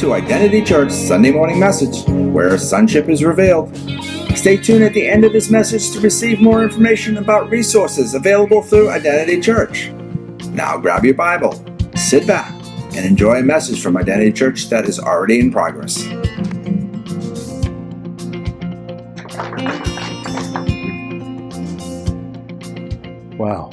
[0.00, 3.76] to Identity Church Sunday morning message, where sonship is revealed.
[4.34, 8.62] Stay tuned at the end of this message to receive more information about resources available
[8.62, 9.90] through Identity Church.
[10.52, 11.52] Now grab your Bible,
[11.96, 12.50] sit back,
[12.96, 16.06] and enjoy a message from Identity Church that is already in progress.
[23.36, 23.70] Wow.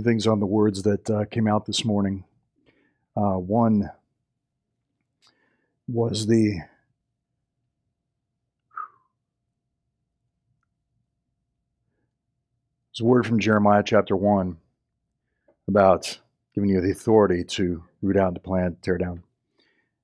[0.00, 2.24] Few things on the words that uh, came out this morning.
[3.14, 3.90] Uh, one
[5.86, 6.58] was the
[12.92, 14.56] It's a word from Jeremiah chapter 1
[15.68, 16.18] about
[16.54, 19.22] giving you the authority to root out, to plant, tear down.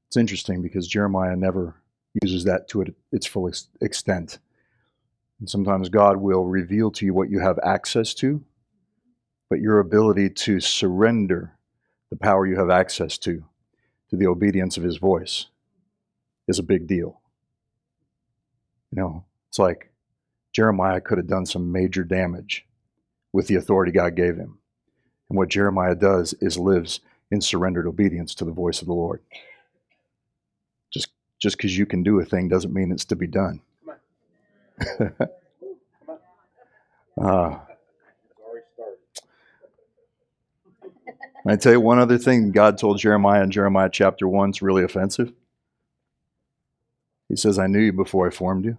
[0.06, 1.74] It's interesting because Jeremiah never
[2.22, 3.50] uses that to its full
[3.80, 4.38] extent.
[5.40, 8.44] And sometimes God will reveal to you what you have access to,
[9.48, 11.52] but your ability to surrender
[12.10, 13.44] the power you have access to,
[14.10, 15.46] to the obedience of His voice,
[16.48, 17.20] is a big deal.
[18.92, 19.90] You know, it's like
[20.52, 22.66] Jeremiah could have done some major damage
[23.32, 24.58] with the authority God gave him.
[25.28, 27.00] And what Jeremiah does is lives
[27.30, 29.20] in surrendered obedience to the voice of the Lord.
[30.90, 33.60] Just just because you can do a thing doesn't mean it's to be done.
[37.20, 37.58] uh,
[41.48, 44.82] I tell you one other thing God told Jeremiah in Jeremiah chapter 1 is really
[44.82, 45.32] offensive.
[47.28, 48.76] He says, I knew you before I formed you.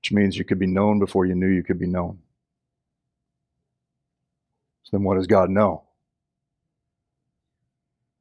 [0.00, 2.20] Which means you could be known before you knew you could be known.
[4.84, 5.82] So then what does God know?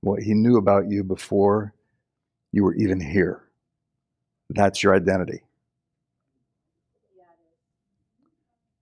[0.02, 1.76] What he knew about you before
[2.52, 3.44] you were even here.
[4.50, 5.44] That's your identity.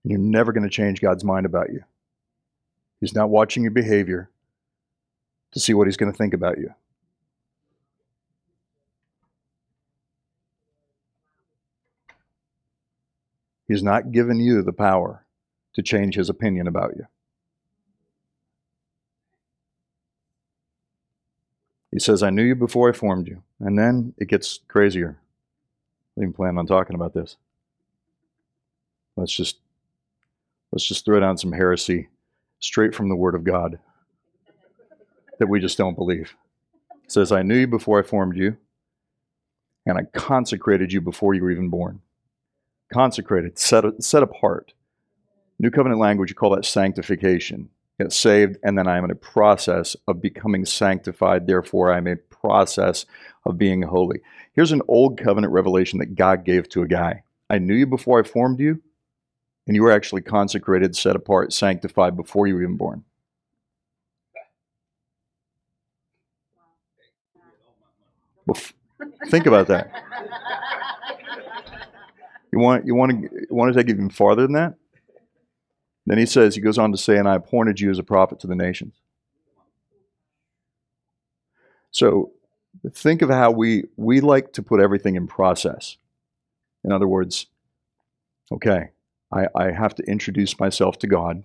[0.06, 1.84] You're never going to change God's mind about you.
[3.04, 4.30] He's not watching your behavior
[5.52, 6.74] to see what he's going to think about you.
[13.68, 15.26] He's not given you the power
[15.74, 17.06] to change his opinion about you.
[21.92, 23.44] He says, I knew you before I formed you.
[23.60, 25.18] And then it gets crazier.
[26.16, 27.36] I didn't plan on talking about this.
[29.18, 29.58] Let's just
[30.72, 32.08] let's just throw down some heresy
[32.64, 33.80] straight from the Word of God
[35.40, 36.36] that we just don't believe.
[37.04, 38.58] It says, I knew you before I formed you,
[39.86, 42.02] and I consecrated you before you were even born.
[42.92, 44.74] Consecrated, set, set apart.
[45.60, 47.70] New covenant language, you call that sanctification
[48.00, 51.48] get saved, and then I'm in a process of becoming sanctified.
[51.48, 53.06] Therefore, I'm in a process
[53.46, 54.20] of being holy.
[54.54, 57.24] Here's an old covenant revelation that God gave to a guy.
[57.50, 58.82] I knew you before I formed you,
[59.68, 63.04] and you were actually consecrated, set apart, sanctified before you were even born.
[69.28, 69.92] Think about that.
[72.52, 74.76] You want you want to you want to take even farther than that?
[76.06, 78.40] Then he says, he goes on to say, and I appointed you as a prophet
[78.42, 78.94] to the nations.
[81.92, 82.32] So
[82.92, 85.98] think of how we, we like to put everything in process.
[86.84, 87.46] In other words,
[88.52, 88.90] okay,
[89.34, 91.44] I, I have to introduce myself to God.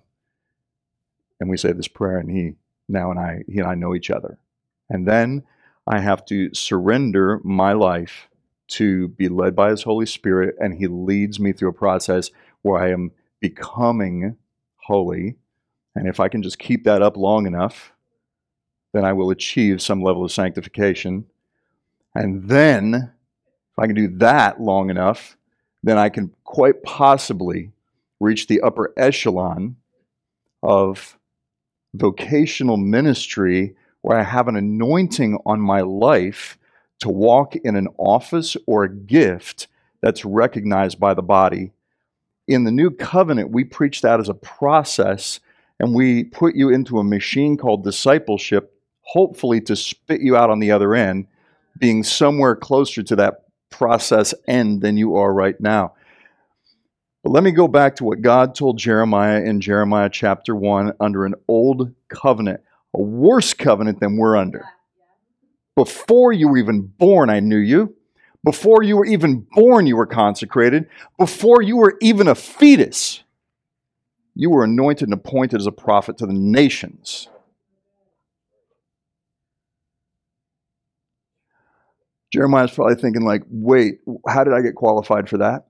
[1.39, 2.53] And we say this prayer, and he
[2.87, 4.37] now and I, he and I know each other.
[4.89, 5.43] And then
[5.87, 8.29] I have to surrender my life
[8.69, 12.29] to be led by his Holy Spirit, and he leads me through a process
[12.61, 14.37] where I am becoming
[14.75, 15.37] holy.
[15.95, 17.93] And if I can just keep that up long enough,
[18.93, 21.25] then I will achieve some level of sanctification.
[22.13, 23.11] And then,
[23.71, 25.37] if I can do that long enough,
[25.81, 27.71] then I can quite possibly
[28.19, 29.75] reach the upper echelon
[30.61, 31.17] of
[31.93, 36.57] vocational ministry where I have an anointing on my life
[36.99, 39.67] to walk in an office or a gift
[40.01, 41.71] that's recognized by the body
[42.49, 45.39] in the new covenant, we preach that as a process
[45.79, 50.59] and we put you into a machine called discipleship, hopefully to spit you out on
[50.59, 51.27] the other end,
[51.77, 55.93] being somewhere closer to that process end than you are right now.
[57.29, 61.27] But let me go back to what God told Jeremiah in Jeremiah chapter 1 under
[61.27, 62.61] an old covenant,
[62.95, 64.65] a worse covenant than we're under.
[65.75, 67.95] Before you were even born, I knew you.
[68.43, 70.89] Before you were even born, you were consecrated.
[71.19, 73.21] Before you were even a fetus,
[74.33, 77.27] you were anointed and appointed as a prophet to the nations.
[82.33, 85.68] Jeremiah's probably thinking, like, wait, how did I get qualified for that?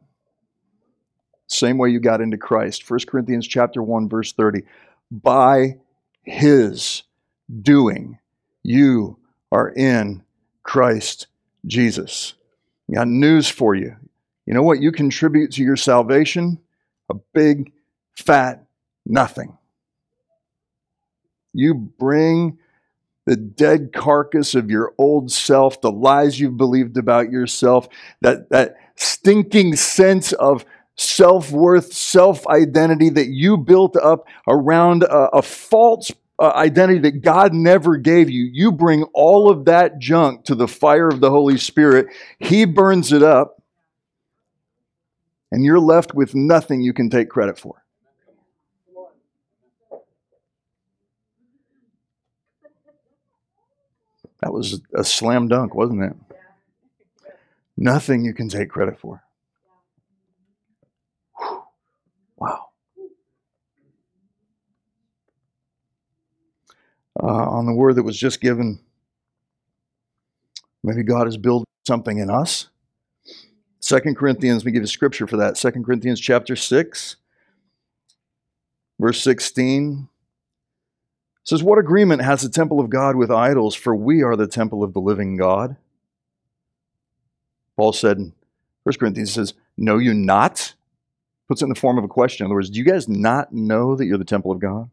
[1.50, 2.90] Same way you got into Christ.
[2.90, 4.62] 1 Corinthians chapter 1, verse 30.
[5.12, 5.78] by
[6.24, 7.04] his
[7.62, 8.19] doing.
[8.63, 9.18] You
[9.51, 10.24] are in
[10.63, 11.28] Christ
[11.66, 12.36] Jesus.
[12.94, 13.96] Got news for you.
[14.46, 16.60] You know what you contribute to your salvation?
[17.10, 17.72] A big,
[18.16, 18.63] fat
[19.06, 19.57] nothing.
[21.54, 22.60] You bring
[23.25, 27.88] the dead carcass of your old self, the lies you've believed about yourself,
[28.22, 30.66] that, that stinking sense of
[31.00, 37.22] self worth, self identity that you built up around a, a false uh, identity that
[37.22, 38.44] God never gave you.
[38.51, 42.07] You bring all of that junk to the fire of the Holy Spirit,
[42.40, 43.62] He burns it up,
[45.51, 47.84] and you're left with nothing you can take credit for.
[54.42, 56.16] That was a slam dunk, wasn't it?
[57.75, 59.22] Nothing you can take credit for.
[67.21, 68.80] Uh, on the word that was just given,
[70.83, 72.69] maybe God is building something in us.
[73.81, 75.57] Second Corinthians, we give a scripture for that.
[75.57, 77.16] Second Corinthians chapter 6,
[79.00, 80.07] verse 16
[81.44, 83.75] says, What agreement has the temple of God with idols?
[83.75, 85.75] For we are the temple of the living God.
[87.75, 88.33] Paul said in
[88.83, 90.74] 1 Corinthians, says, Know you not?
[91.48, 92.45] Puts it in the form of a question.
[92.45, 94.89] In other words, do you guys not know that you're the temple of God?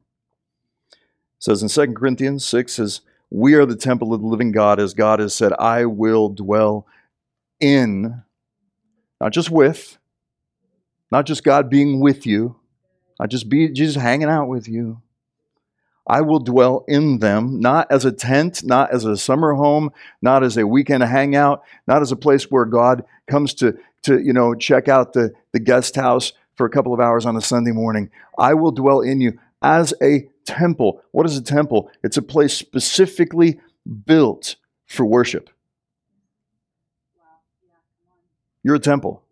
[1.39, 3.01] It says in 2 Corinthians 6 says,
[3.31, 6.87] We are the temple of the living God, as God has said, I will dwell
[7.61, 8.23] in,
[9.21, 9.99] not just with,
[11.11, 12.57] not just God being with you,
[13.19, 15.01] not just be Jesus hanging out with you,
[16.07, 19.91] I will dwell in them, not as a tent, not as a summer home,
[20.23, 24.33] not as a weekend hangout, not as a place where God comes to, to you
[24.33, 27.73] know, check out the, the guest house for a couple of hours on a Sunday
[27.73, 28.11] morning.
[28.39, 31.03] I will dwell in you as a temple.
[31.13, 31.91] What is a temple?
[32.03, 33.61] It's a place specifically
[34.07, 34.57] built
[34.87, 35.51] for worship.
[38.63, 39.23] You're a temple.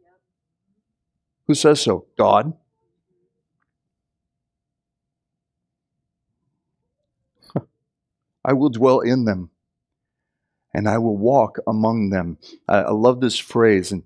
[1.46, 2.06] Who says so?
[2.16, 2.52] God.
[8.44, 9.50] I will dwell in them
[10.75, 12.37] and I will walk among them.
[12.69, 14.02] I, I love this phrase, and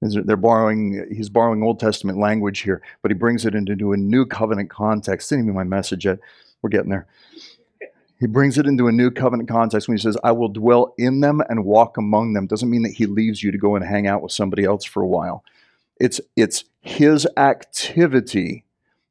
[0.00, 4.24] they're borrowing, he's borrowing Old Testament language here, but he brings it into a new
[4.26, 5.30] covenant context.
[5.30, 6.18] Didn't even my message yet.
[6.62, 7.06] We're getting there.
[8.18, 11.20] He brings it into a new covenant context when he says, I will dwell in
[11.20, 12.46] them and walk among them.
[12.46, 15.02] Doesn't mean that he leaves you to go and hang out with somebody else for
[15.02, 15.42] a while.
[15.98, 18.64] It's, it's his activity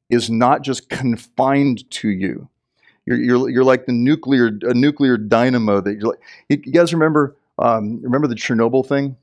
[0.10, 2.50] is not just confined to you.
[3.06, 6.20] You're, you're, you're like the nuclear a nuclear dynamo that you're like.
[6.48, 9.18] You guys remember um, remember the Chernobyl thing,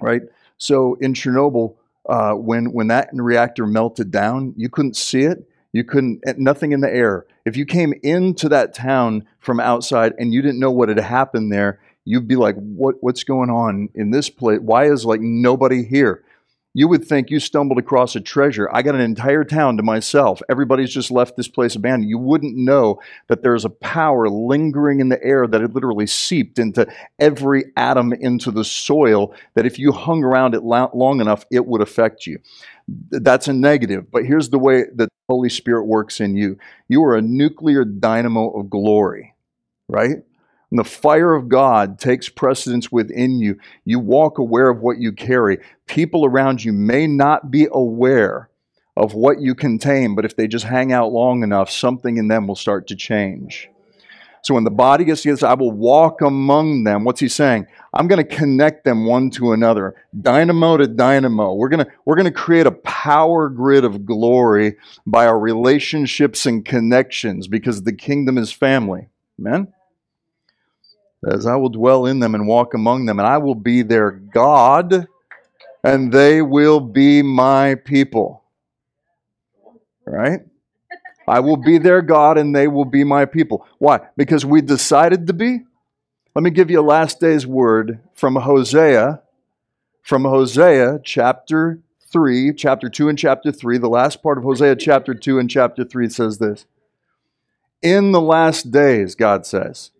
[0.00, 0.22] right?
[0.58, 1.76] So in Chernobyl,
[2.08, 5.48] uh, when when that reactor melted down, you couldn't see it.
[5.76, 7.26] You couldn't eh, nothing in the air.
[7.44, 11.52] If you came into that town from outside and you didn't know what had happened
[11.52, 14.60] there, you'd be like, "What what's going on in this place?
[14.60, 16.22] Why is like nobody here?"
[16.76, 18.68] You would think you stumbled across a treasure.
[18.70, 20.42] I got an entire town to myself.
[20.50, 22.10] Everybody's just left this place abandoned.
[22.10, 26.58] You wouldn't know that there's a power lingering in the air that had literally seeped
[26.58, 26.86] into
[27.18, 31.80] every atom into the soil, that if you hung around it long enough, it would
[31.80, 32.40] affect you.
[33.08, 34.10] That's a negative.
[34.10, 36.58] But here's the way that the Holy Spirit works in you
[36.88, 39.34] you are a nuclear dynamo of glory,
[39.88, 40.18] right?
[40.70, 45.12] When the fire of God takes precedence within you, you walk aware of what you
[45.12, 45.58] carry.
[45.86, 48.50] People around you may not be aware
[48.96, 52.48] of what you contain, but if they just hang out long enough, something in them
[52.48, 53.68] will start to change.
[54.42, 57.04] So when the body gets together, I will walk among them.
[57.04, 57.66] What's he saying?
[57.92, 61.54] I'm going to connect them one to another, dynamo to dynamo.
[61.54, 66.46] We're going to we're going to create a power grid of glory by our relationships
[66.46, 69.08] and connections because the kingdom is family.
[69.40, 69.72] Amen
[71.26, 74.10] as I will dwell in them and walk among them, and I will be their
[74.10, 75.06] God,
[75.82, 78.42] and they will be my people.
[80.04, 80.40] Right?
[81.28, 83.66] I will be their God, and they will be my people.
[83.78, 84.00] Why?
[84.16, 85.64] Because we decided to be?
[86.34, 89.22] Let me give you a last day's word from Hosea,
[90.02, 91.80] from Hosea chapter
[92.12, 93.78] 3, chapter 2 and chapter 3.
[93.78, 96.66] The last part of Hosea chapter 2 and chapter 3 says this.
[97.82, 99.90] In the last days, God says,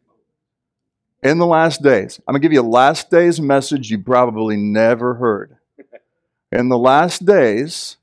[1.22, 2.20] in the last days.
[2.26, 5.56] I'm going to give you a last days message you probably never heard.
[6.52, 7.96] In the last days,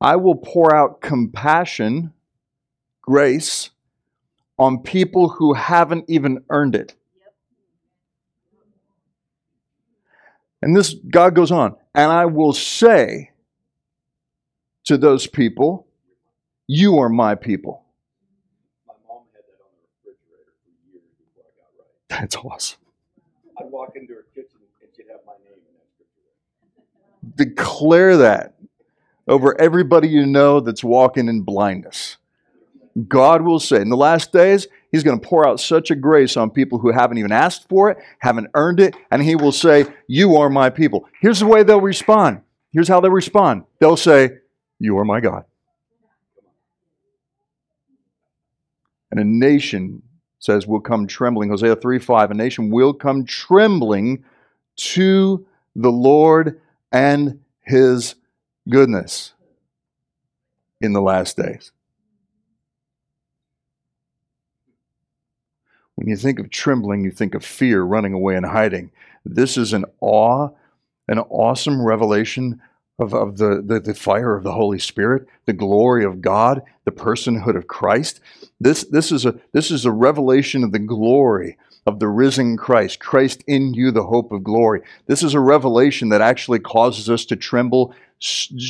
[0.00, 2.12] I will pour out compassion,
[3.02, 3.70] grace,
[4.58, 6.94] on people who haven't even earned it.
[10.62, 13.32] And this, God goes on, and I will say
[14.84, 15.86] to those people,
[16.66, 17.85] You are my people.
[22.08, 22.78] That's awesome.
[23.58, 25.86] I'd walk into her kitchen and she'd have my name in that
[27.34, 27.54] scripture.
[27.54, 28.54] Declare that
[29.28, 32.16] over everybody you know that's walking in blindness.
[33.08, 36.36] God will say, in the last days, He's going to pour out such a grace
[36.36, 39.84] on people who haven't even asked for it, haven't earned it, and He will say,
[40.06, 41.06] You are my people.
[41.20, 42.40] Here's the way they'll respond.
[42.72, 44.30] Here's how they'll respond they'll say,
[44.78, 45.44] You are my God.
[49.10, 50.02] And a nation
[50.46, 51.50] says, will come trembling.
[51.50, 54.24] Hosea 3 5, a nation will come trembling
[54.76, 56.60] to the Lord
[56.92, 58.14] and his
[58.68, 59.34] goodness
[60.80, 61.72] in the last days.
[65.96, 68.90] When you think of trembling, you think of fear, running away and hiding.
[69.24, 70.50] This is an awe,
[71.08, 72.60] an awesome revelation
[72.98, 76.92] of, of the, the, the fire of the Holy Spirit, the glory of God, the
[76.92, 78.20] personhood of Christ.
[78.60, 82.98] This, this, is a, this is a revelation of the glory of the risen Christ,
[82.98, 84.82] Christ in you, the hope of glory.
[85.06, 87.94] This is a revelation that actually causes us to tremble,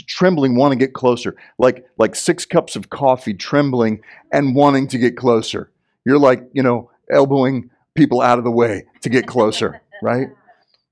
[0.07, 4.01] trembling, want to get closer, like, like six cups of coffee, trembling
[4.33, 5.71] and wanting to get closer.
[6.05, 10.29] You're like, you know, elbowing people out of the way to get closer, right?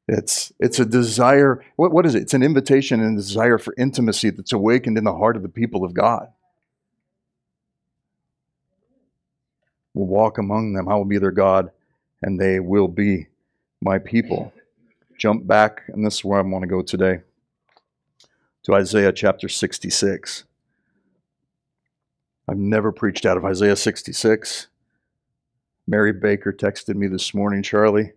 [0.07, 1.65] It's, it's a desire.
[1.77, 2.23] What, what is it?
[2.23, 5.49] It's an invitation and a desire for intimacy that's awakened in the heart of the
[5.49, 6.29] people of God.
[9.95, 10.89] Will walk among them.
[10.89, 11.71] I will be their God,
[12.21, 13.29] and they will be
[13.81, 14.53] my people.
[15.19, 17.21] Jump back, and this is where I want to go today
[18.65, 20.45] to Isaiah chapter 66.
[22.49, 24.67] I've never preached out of Isaiah 66.
[25.87, 28.13] Mary Baker texted me this morning, Charlie,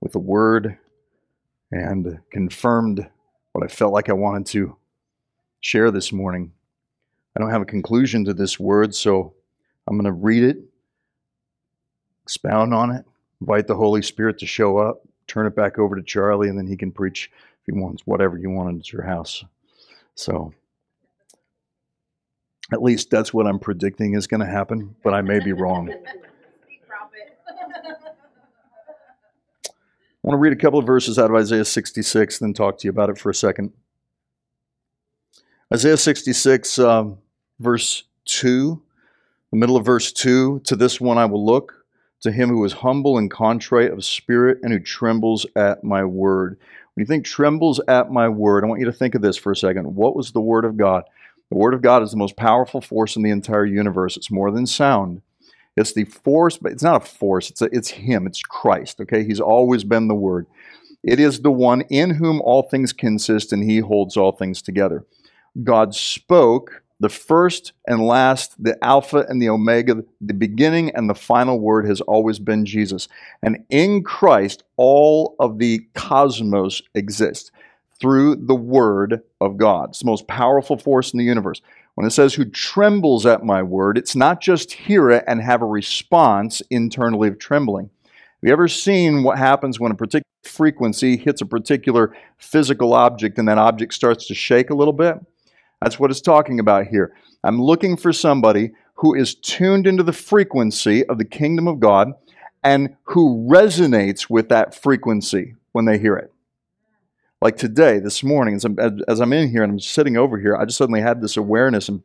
[0.00, 0.76] with a word
[1.72, 3.06] and confirmed
[3.52, 4.76] what I felt like I wanted to
[5.60, 6.52] share this morning.
[7.36, 9.34] I don't have a conclusion to this word, so
[9.86, 10.58] I'm going to read it,
[12.22, 13.04] expound on it,
[13.40, 16.66] invite the Holy Spirit to show up, turn it back over to Charlie, and then
[16.66, 19.44] he can preach if he wants whatever you want at your house.
[20.14, 20.52] So,
[22.72, 25.92] at least that's what I'm predicting is going to happen, but I may be wrong.
[30.26, 32.84] I want to read a couple of verses out of Isaiah 66, then talk to
[32.84, 33.72] you about it for a second.
[35.72, 37.18] Isaiah 66, um,
[37.60, 38.82] verse 2,
[39.52, 41.84] the middle of verse 2 To this one I will look,
[42.22, 46.58] to him who is humble and contrite of spirit and who trembles at my word.
[46.94, 49.52] When you think trembles at my word, I want you to think of this for
[49.52, 49.94] a second.
[49.94, 51.04] What was the word of God?
[51.50, 54.16] The word of God is the most powerful force in the entire universe.
[54.16, 55.22] It's more than sound.
[55.76, 57.50] It's the force, but it's not a force.
[57.50, 58.26] It's a, it's Him.
[58.26, 59.00] It's Christ.
[59.00, 60.46] Okay, He's always been the Word.
[61.02, 65.04] It is the one in whom all things consist, and He holds all things together.
[65.62, 71.14] God spoke the first and last, the Alpha and the Omega, the beginning and the
[71.14, 73.06] final word has always been Jesus.
[73.42, 77.50] And in Christ, all of the cosmos exists
[78.00, 79.90] through the Word of God.
[79.90, 81.60] It's the most powerful force in the universe.
[81.96, 85.62] When it says who trembles at my word, it's not just hear it and have
[85.62, 87.88] a response internally of trembling.
[88.04, 93.38] Have you ever seen what happens when a particular frequency hits a particular physical object
[93.38, 95.16] and that object starts to shake a little bit?
[95.80, 97.16] That's what it's talking about here.
[97.42, 102.12] I'm looking for somebody who is tuned into the frequency of the kingdom of God
[102.62, 106.30] and who resonates with that frequency when they hear it.
[107.42, 110.56] Like today, this morning, as I'm, as I'm in here and I'm sitting over here,
[110.56, 111.88] I just suddenly had this awareness.
[111.88, 112.02] And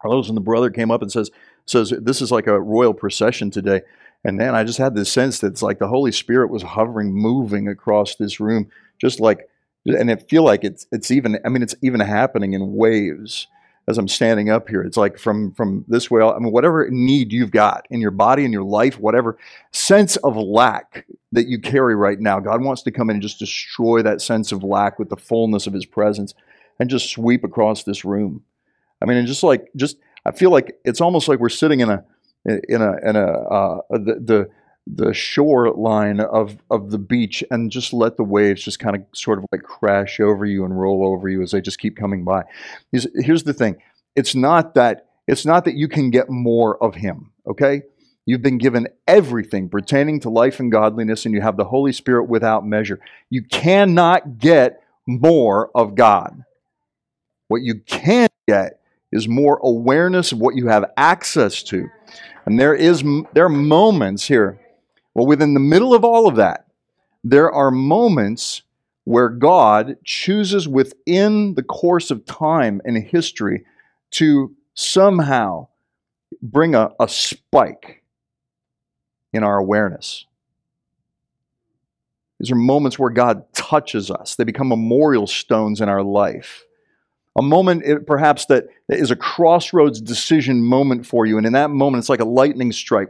[0.00, 1.30] Carlos and the brother came up and says,
[1.66, 3.82] says this is like a royal procession today.
[4.24, 7.12] And then I just had this sense that it's like the Holy Spirit was hovering,
[7.12, 8.68] moving across this room,
[9.00, 9.48] just like,
[9.86, 11.38] and it feel like it's it's even.
[11.44, 13.46] I mean, it's even happening in waves
[13.88, 14.82] as I'm standing up here.
[14.82, 16.22] It's like from from this way.
[16.22, 19.38] I mean, whatever need you've got in your body, in your life, whatever
[19.72, 23.38] sense of lack that you carry right now, God wants to come in and just
[23.38, 26.34] destroy that sense of lack with the fullness of His presence,
[26.78, 28.42] and just sweep across this room.
[29.00, 31.88] I mean, and just like just I feel like it's almost like we're sitting in
[31.88, 32.04] a
[32.44, 34.50] in a in a uh, the, the
[34.94, 39.38] the shoreline of, of the beach and just let the waves just kind of sort
[39.38, 42.44] of like crash over you and roll over you as they just keep coming by.
[42.90, 43.76] Here's, here's the thing.
[44.16, 47.82] It's not that it's not that you can get more of him, okay?
[48.24, 52.30] You've been given everything pertaining to life and godliness, and you have the Holy Spirit
[52.30, 52.98] without measure.
[53.28, 56.44] You cannot get more of God.
[57.48, 58.80] What you can get
[59.12, 61.88] is more awareness of what you have access to.
[62.46, 63.04] And there is
[63.34, 64.58] there are moments here
[65.18, 66.68] well, within the middle of all of that,
[67.24, 68.62] there are moments
[69.02, 73.64] where God chooses within the course of time and history
[74.12, 75.66] to somehow
[76.40, 78.04] bring a, a spike
[79.32, 80.24] in our awareness.
[82.38, 84.36] These are moments where God touches us.
[84.36, 86.62] They become memorial stones in our life.
[87.36, 91.38] A moment, perhaps, that is a crossroads decision moment for you.
[91.38, 93.08] And in that moment, it's like a lightning strike.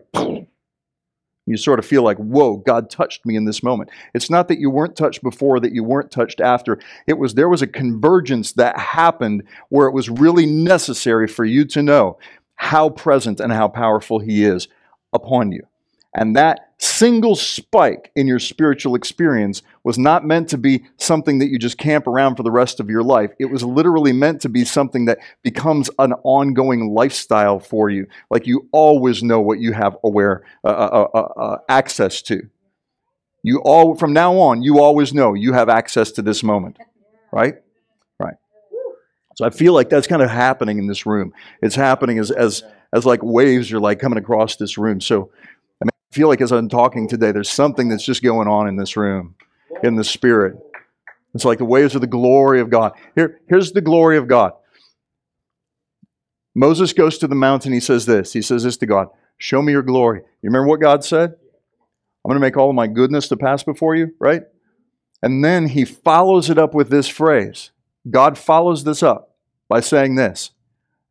[1.51, 3.91] You sort of feel like, whoa, God touched me in this moment.
[4.15, 6.79] It's not that you weren't touched before, that you weren't touched after.
[7.07, 11.65] It was there was a convergence that happened where it was really necessary for you
[11.67, 12.19] to know
[12.57, 14.69] how present and how powerful He is
[15.13, 15.67] upon you.
[16.19, 21.47] And that single spike in your spiritual experience was not meant to be something that
[21.47, 23.31] you just camp around for the rest of your life.
[23.39, 28.09] It was literally meant to be something that becomes an ongoing lifestyle for you.
[28.31, 32.43] Like you always know what you have aware uh, uh, uh, uh, uh access to.
[33.45, 36.79] You all from now on, you always know you have access to this moment,
[37.31, 37.55] right?
[38.19, 38.35] Right.
[39.37, 41.33] So I feel like that's kind of happening in this room.
[41.63, 45.01] It's happening as as as like waves are like coming across this room.
[45.01, 45.31] So
[46.11, 49.35] feel like as I'm talking today, there's something that's just going on in this room,
[49.83, 50.57] in the spirit.
[51.35, 52.93] It's like the waves of the glory of God.
[53.15, 54.53] Here, here's the glory of God.
[56.55, 57.73] Moses goes to the mountain.
[57.73, 58.33] He says this.
[58.33, 60.21] He says this to God Show me your glory.
[60.43, 61.31] You remember what God said?
[61.31, 64.43] I'm going to make all of my goodness to pass before you, right?
[65.23, 67.71] And then he follows it up with this phrase.
[68.11, 69.37] God follows this up
[69.69, 70.51] by saying this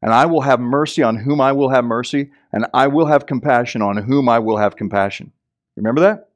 [0.02, 3.26] and I will have mercy on whom I will have mercy, and I will have
[3.26, 5.32] compassion on whom I will have compassion.
[5.76, 6.30] Remember that?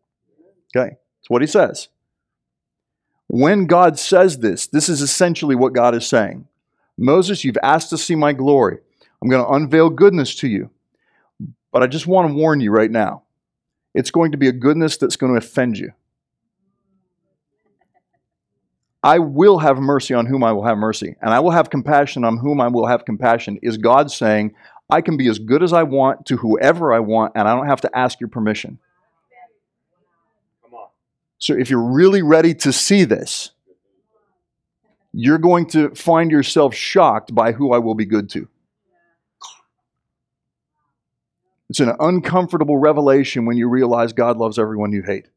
[0.76, 1.90] Okay, that's what he says.
[3.28, 6.48] When God says this, this is essentially what God is saying
[6.98, 8.78] Moses, you've asked to see my glory.
[9.22, 10.70] I'm going to unveil goodness to you.
[11.72, 13.24] But I just want to warn you right now
[13.94, 15.92] it's going to be a goodness that's going to offend you.
[19.04, 22.24] I will have mercy on whom I will have mercy, and I will have compassion
[22.24, 24.54] on whom I will have compassion, is God saying,
[24.90, 27.68] I can be as good as I want to whoever I want, and I don't
[27.68, 28.78] have to ask your permission.
[31.40, 33.52] So if you're really ready to see this,
[35.14, 38.48] you're going to find yourself shocked by who I will be good to.
[41.70, 45.28] It's an uncomfortable revelation when you realize God loves everyone you hate.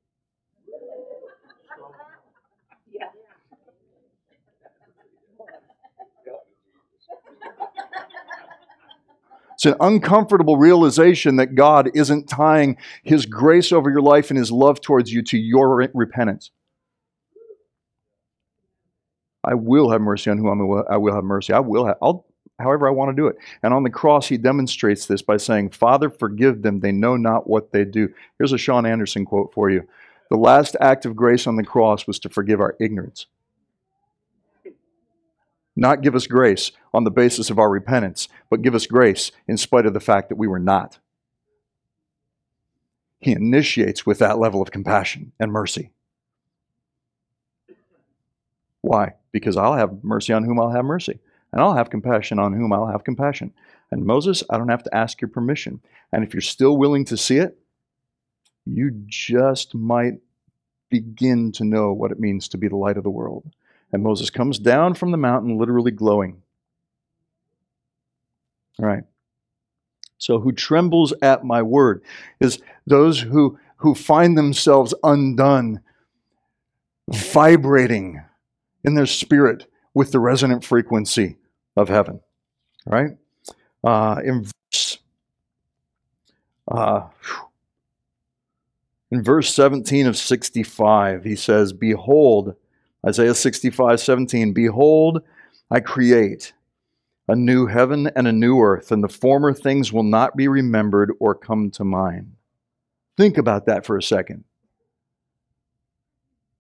[9.65, 14.53] It's an uncomfortable realization that God isn't tying His grace over your life and His
[14.53, 16.51] love towards you to your repentance.
[19.43, 20.85] I will have mercy on whom I am.
[20.91, 21.55] I will have mercy.
[21.55, 22.27] I will have, I'll,
[22.59, 23.37] however I want to do it.
[23.63, 26.81] And on the cross, he demonstrates this by saying, Father, forgive them.
[26.81, 28.13] They know not what they do.
[28.37, 29.89] Here's a Sean Anderson quote for you.
[30.29, 33.29] The last act of grace on the cross was to forgive our ignorance
[35.77, 39.57] not give us grace on the basis of our repentance, but give us grace in
[39.57, 40.99] spite of the fact that we were not.
[43.21, 45.91] He initiates with that level of compassion and mercy.
[48.83, 49.15] Why?
[49.33, 51.19] Because I'll have mercy on whom I'll have mercy,
[51.53, 53.53] and I'll have compassion on whom I'll have compassion.
[53.91, 55.81] And Moses, I don't have to ask your permission.
[56.13, 57.59] And if you're still willing to see it,
[58.67, 60.15] you just might
[60.91, 63.45] begin to know what it means to be the light of the world.
[63.95, 66.43] And Moses comes down from the mountain, literally glowing.
[68.81, 69.05] All right.
[70.19, 72.03] So, who trembles at my word
[72.41, 75.81] is those who, who find themselves undone,
[77.09, 78.21] vibrating
[78.83, 81.37] in their spirit with the resonant frequency
[81.77, 82.19] of heaven.
[82.91, 83.17] All right?
[83.85, 84.99] Uh, in verse,
[86.67, 87.03] uh,
[89.13, 92.57] in verse 17 of 65, he says, Behold,
[93.07, 95.23] Isaiah 65, 17, Behold,
[95.71, 96.55] I create
[97.29, 101.13] a new heaven and a new earth, and the former things will not be remembered
[101.21, 102.33] or come to mind.
[103.17, 104.45] Think about that for a second.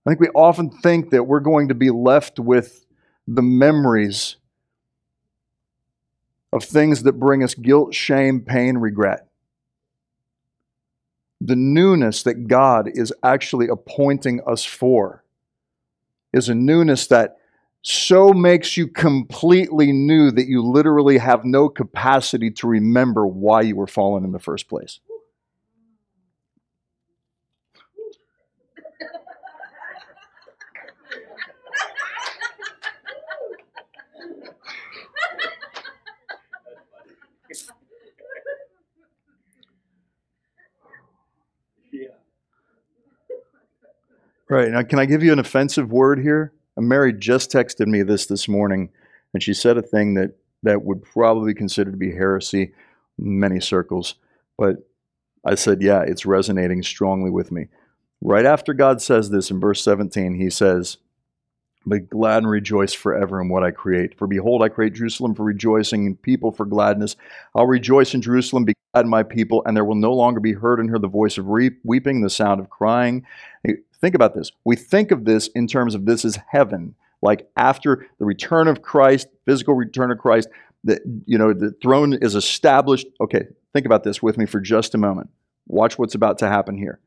[0.06, 2.84] I think we often think that we're going to be left with
[3.26, 4.36] the memories
[6.52, 9.28] of things that bring us guilt, shame, pain, regret.
[11.40, 15.23] The newness that God is actually appointing us for
[16.34, 17.36] is a newness that
[17.82, 23.76] so makes you completely new that you literally have no capacity to remember why you
[23.76, 25.00] were fallen in the first place.
[44.54, 44.70] Right.
[44.70, 46.52] Now, can I give you an offensive word here?
[46.76, 48.88] Mary just texted me this this morning,
[49.32, 52.72] and she said a thing that, that would probably be considered to be heresy
[53.18, 54.14] in many circles.
[54.56, 54.88] But
[55.44, 57.66] I said, yeah, it's resonating strongly with me.
[58.20, 60.98] Right after God says this in verse 17, he says,
[61.88, 64.16] Be glad and rejoice forever in what I create.
[64.16, 67.16] For behold, I create Jerusalem for rejoicing and people for gladness.
[67.56, 70.52] I'll rejoice in Jerusalem, be glad in my people, and there will no longer be
[70.52, 73.26] heard in her the voice of weeping, the sound of crying.
[74.04, 74.52] Think about this.
[74.64, 78.82] We think of this in terms of this is heaven, like after the return of
[78.82, 80.50] Christ, physical return of Christ,
[80.84, 83.06] that you know the throne is established.
[83.18, 85.30] Okay, think about this with me for just a moment.
[85.68, 87.00] Watch what's about to happen here.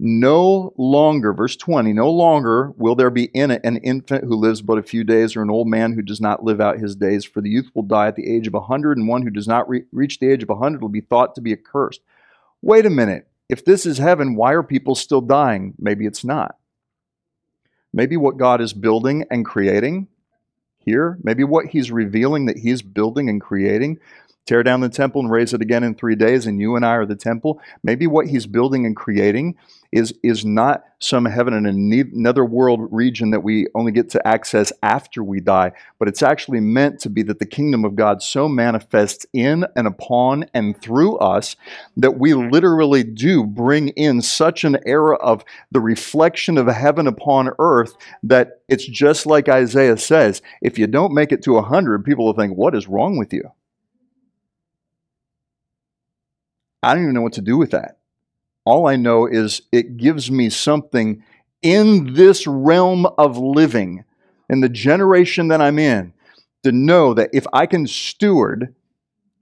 [0.00, 4.62] No longer, verse 20, no longer will there be in it an infant who lives
[4.62, 7.24] but a few days or an old man who does not live out his days,
[7.24, 9.46] for the youth will die at the age of a 100, and one who does
[9.46, 12.00] not re- reach the age of a 100 will be thought to be accursed.
[12.62, 13.28] Wait a minute.
[13.52, 15.74] If this is heaven, why are people still dying?
[15.78, 16.56] Maybe it's not.
[17.92, 20.08] Maybe what God is building and creating
[20.78, 23.98] here, maybe what He's revealing that He's building and creating
[24.46, 26.96] tear down the temple and raise it again in three days, and you and I
[26.96, 27.60] are the temple.
[27.82, 29.56] Maybe what he's building and creating
[29.92, 34.72] is, is not some heaven in another world region that we only get to access
[34.82, 38.48] after we die, but it's actually meant to be that the kingdom of God so
[38.48, 41.56] manifests in and upon and through us
[41.96, 47.50] that we literally do bring in such an era of the reflection of heaven upon
[47.58, 52.26] earth that it's just like Isaiah says if you don't make it to 100, people
[52.26, 53.50] will think, What is wrong with you?
[56.82, 57.98] I don't even know what to do with that.
[58.64, 61.22] All I know is it gives me something
[61.62, 64.04] in this realm of living,
[64.48, 66.12] in the generation that I'm in,
[66.64, 68.74] to know that if I can steward,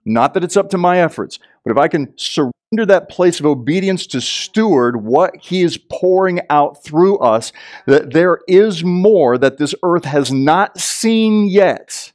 [0.05, 2.53] not that it's up to my efforts, but if I can surrender
[2.87, 7.53] that place of obedience to steward what He is pouring out through us,
[7.87, 12.13] that there is more that this earth has not seen yet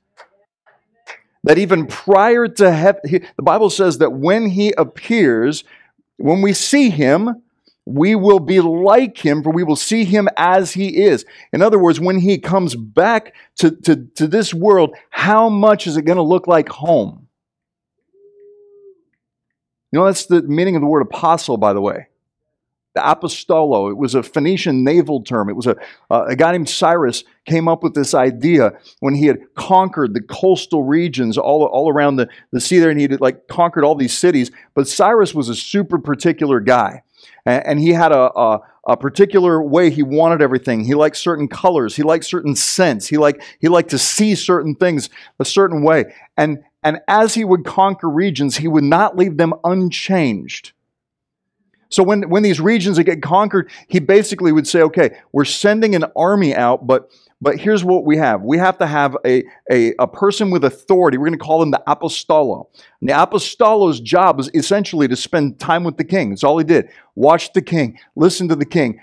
[1.46, 3.02] that even prior to heaven,
[3.38, 5.64] the Bible says that when he appears,
[6.18, 7.42] when we see him,
[7.86, 11.24] we will be like him, for we will see him as he is.
[11.54, 15.98] In other words, when he comes back to, to, to this world, how much is
[15.98, 17.28] it going to look like home?
[19.92, 22.08] You know, that's the meaning of the word apostle, by the way
[23.04, 23.90] apostolo.
[23.90, 25.50] It was a Phoenician naval term.
[25.50, 25.76] It was a,
[26.10, 30.22] uh, a guy named Cyrus came up with this idea when he had conquered the
[30.22, 33.96] coastal regions all, all around the, the sea there, and he had like conquered all
[33.96, 34.52] these cities.
[34.74, 37.04] But Cyrus was a super particular guy.
[37.46, 40.84] And, and he had a, a, a, particular way he wanted everything.
[40.84, 41.96] He liked certain colors.
[41.96, 43.08] He liked certain scents.
[43.08, 46.06] He liked, he liked to see certain things a certain way.
[46.38, 50.74] And, and as he would conquer regions, he would not leave them unchanged.
[51.96, 56.04] So when, when these regions get conquered, he basically would say, okay, we're sending an
[56.18, 57.10] army out, but
[57.42, 58.42] but here's what we have.
[58.42, 61.18] We have to have a, a, a person with authority.
[61.18, 62.70] We're going to call them the apostolo.
[63.02, 66.30] And the apostolo's job was essentially to spend time with the king.
[66.30, 66.90] That's all he did.
[67.16, 69.00] Watch the king, listen to the king,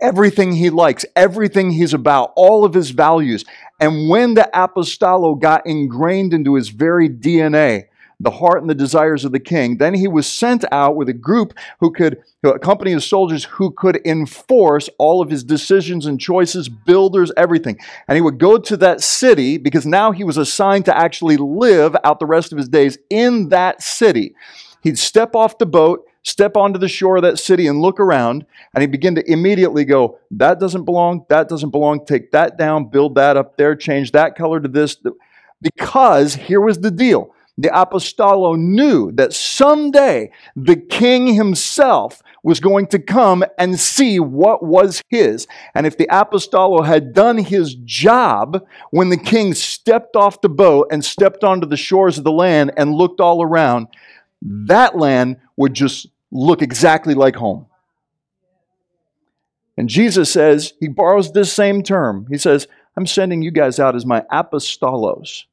[0.00, 3.44] everything he likes, everything he's about, all of his values.
[3.80, 7.86] And when the apostolo got ingrained into his very DNA,
[8.22, 9.78] the heart and the desires of the king.
[9.78, 13.72] Then he was sent out with a group who could, a company of soldiers who
[13.72, 17.78] could enforce all of his decisions and choices, builders, everything.
[18.06, 21.96] And he would go to that city because now he was assigned to actually live
[22.04, 24.34] out the rest of his days in that city.
[24.82, 28.46] He'd step off the boat, step onto the shore of that city and look around,
[28.72, 32.88] and he'd begin to immediately go, That doesn't belong, that doesn't belong, take that down,
[32.88, 34.96] build that up there, change that color to this.
[35.60, 37.32] Because here was the deal
[37.62, 44.64] the apostolo knew that someday the king himself was going to come and see what
[44.64, 45.46] was his.
[45.74, 50.88] And if the apostolo had done his job when the king stepped off the boat
[50.90, 53.86] and stepped onto the shores of the land and looked all around,
[54.40, 57.66] that land would just look exactly like home.
[59.76, 62.26] And Jesus says, he borrows this same term.
[62.28, 65.44] He says, I'm sending you guys out as my apostolos.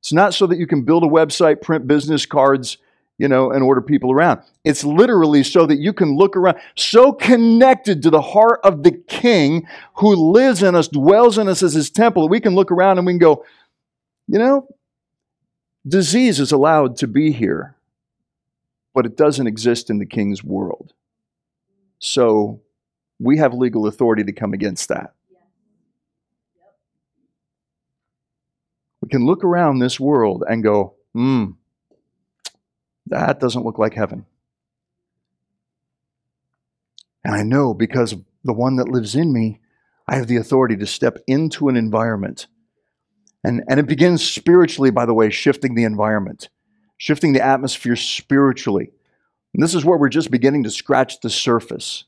[0.00, 2.78] It's not so that you can build a website, print business cards,
[3.18, 4.42] you know, and order people around.
[4.64, 8.92] It's literally so that you can look around, so connected to the heart of the
[8.92, 12.70] King who lives in us, dwells in us as his temple, that we can look
[12.70, 13.44] around and we can go,
[14.28, 14.68] you know,
[15.86, 17.74] disease is allowed to be here,
[18.94, 20.92] but it doesn't exist in the King's world.
[21.98, 22.60] So
[23.18, 25.14] we have legal authority to come against that.
[29.08, 31.52] Can look around this world and go, hmm,
[33.06, 34.26] that doesn't look like heaven.
[37.24, 39.60] And I know because the one that lives in me,
[40.06, 42.46] I have the authority to step into an environment.
[43.44, 46.48] And, and it begins spiritually, by the way, shifting the environment,
[46.96, 48.92] shifting the atmosphere spiritually.
[49.54, 52.04] And this is where we're just beginning to scratch the surface.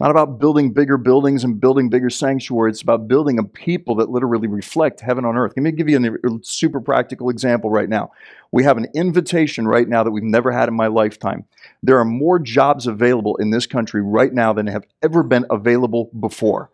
[0.00, 2.74] Not about building bigger buildings and building bigger sanctuaries.
[2.74, 5.52] It's about building a people that literally reflect heaven on earth.
[5.56, 8.10] Let me give you a super practical example right now.
[8.50, 11.44] We have an invitation right now that we've never had in my lifetime.
[11.80, 16.10] There are more jobs available in this country right now than have ever been available
[16.18, 16.70] before.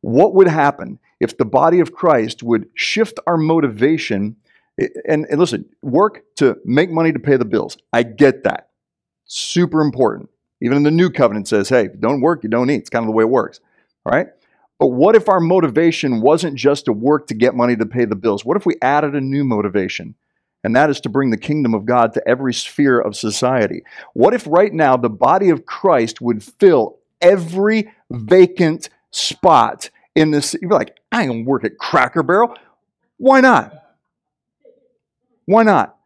[0.00, 4.34] What would happen if the body of Christ would shift our motivation?
[5.06, 7.78] And, and listen, work to make money to pay the bills.
[7.92, 8.70] I get that.
[9.26, 10.28] Super important.
[10.60, 12.76] Even in the new covenant says, hey, don't work, you don't eat.
[12.76, 13.60] It's kind of the way it works.
[14.04, 14.28] All right?
[14.78, 18.16] But what if our motivation wasn't just to work to get money to pay the
[18.16, 18.44] bills?
[18.44, 20.14] What if we added a new motivation?
[20.64, 23.82] And that is to bring the kingdom of God to every sphere of society.
[24.14, 30.56] What if right now the body of Christ would fill every vacant spot in this?
[30.60, 32.56] You're like, I ain't gonna work at Cracker Barrel.
[33.18, 33.72] Why not?
[35.46, 35.96] Why not?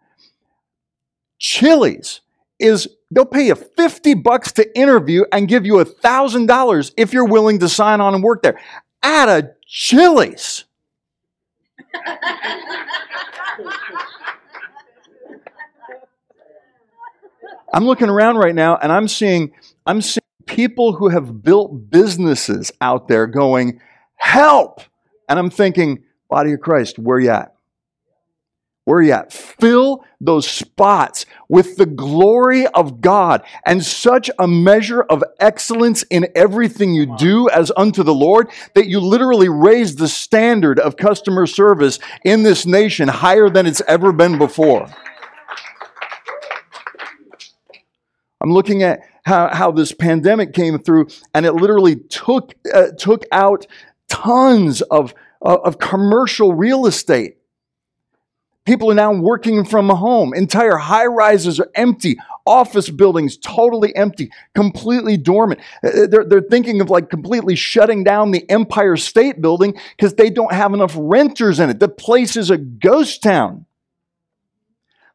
[1.39, 2.21] Chili's
[2.59, 7.59] is they'll pay you 50 bucks to interview and give you $1,000 if you're willing
[7.59, 8.59] to sign on and work there.
[9.03, 10.65] At a Chili's.
[17.75, 19.53] I'm looking around right now and I'm seeing
[19.87, 23.81] I'm seeing people who have built businesses out there going,
[24.17, 24.81] "Help!"
[25.29, 27.55] And I'm thinking, "Body of Christ, where you at?
[28.85, 29.33] Where are you at?
[29.33, 36.27] Fill those spots with the glory of God and such a measure of excellence in
[36.35, 41.47] everything you do as unto the Lord that you literally raise the standard of customer
[41.47, 44.89] service in this nation higher than it's ever been before.
[48.41, 53.23] I'm looking at how, how this pandemic came through and it literally took, uh, took
[53.31, 53.69] out
[54.09, 57.37] tons of, uh, of commercial real estate
[58.65, 60.33] People are now working from home.
[60.35, 62.17] Entire high rises are empty.
[62.47, 65.61] Office buildings totally empty, completely dormant.
[65.83, 70.15] Uh, uh, they're, they're thinking of like completely shutting down the Empire State Building because
[70.15, 71.81] they don't have enough renters in it.
[71.81, 73.67] The place is a ghost town.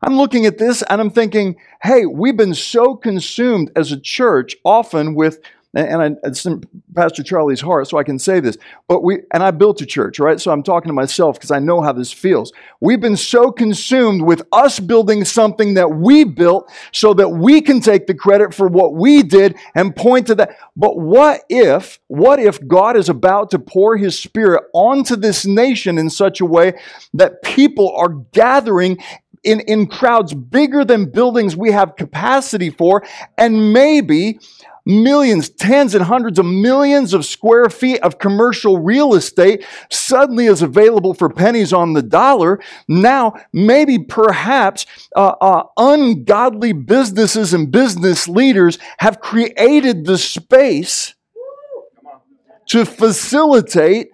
[0.02, 4.56] I'm looking at this and I'm thinking, hey, we've been so consumed as a church
[4.64, 5.40] often with
[5.74, 6.64] and I, it's in
[6.96, 8.58] Pastor Charlie's heart, so I can say this.
[8.88, 10.40] But we, and I built a church, right?
[10.40, 12.52] So I'm talking to myself because I know how this feels.
[12.80, 17.82] We've been so consumed with us building something that we built so that we can
[17.82, 20.58] take the credit for what we did and point to that.
[20.76, 25.98] But what if, what if God is about to pour his spirit onto this nation
[25.98, 26.80] in such a way
[27.14, 28.98] that people are gathering
[29.44, 33.04] in, in crowds bigger than buildings we have capacity for,
[33.38, 34.40] and maybe
[34.88, 40.62] millions, tens and hundreds of millions of square feet of commercial real estate suddenly is
[40.62, 42.60] available for pennies on the dollar.
[42.88, 51.14] Now, maybe perhaps uh, uh, ungodly businesses and business leaders have created the space
[52.68, 54.10] to facilitate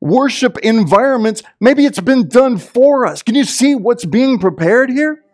[0.00, 1.42] worship environments.
[1.60, 3.22] Maybe it's been done for us.
[3.22, 5.24] Can you see what's being prepared here?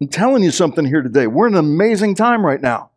[0.00, 1.26] I'm telling you something here today.
[1.26, 2.90] We're in an amazing time right now.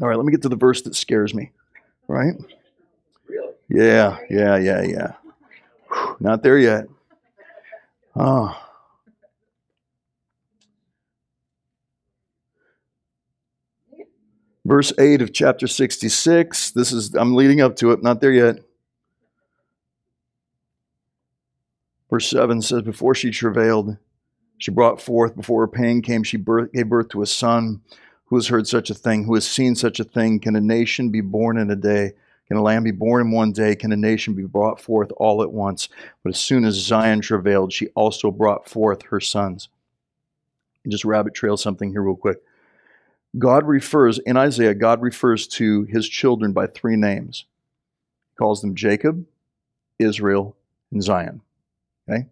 [0.00, 1.50] All right, let me get to the verse that scares me.
[2.06, 2.34] Right?
[3.28, 3.52] Really?
[3.68, 5.12] Yeah, yeah, yeah, yeah.
[5.90, 6.86] Whew, not there yet.
[8.16, 8.56] Oh.
[14.64, 16.72] Verse 8 of chapter 66.
[16.72, 18.58] This is I'm leading up to it, not there yet.
[22.10, 23.96] Verse 7 says, Before she travailed,
[24.58, 27.82] she brought forth, before her pain came, she birth, gave birth to a son.
[28.26, 29.24] Who has heard such a thing?
[29.24, 30.40] Who has seen such a thing?
[30.40, 32.12] Can a nation be born in a day?
[32.46, 33.76] Can a lamb be born in one day?
[33.76, 35.88] Can a nation be brought forth all at once?
[36.22, 39.68] But as soon as Zion travailed, she also brought forth her sons.
[40.82, 42.38] And just rabbit trail something here, real quick.
[43.36, 47.44] God refers, in Isaiah, God refers to his children by three names.
[48.30, 49.26] He calls them Jacob,
[49.98, 50.56] Israel,
[50.90, 51.42] and Zion.
[52.08, 52.26] Okay?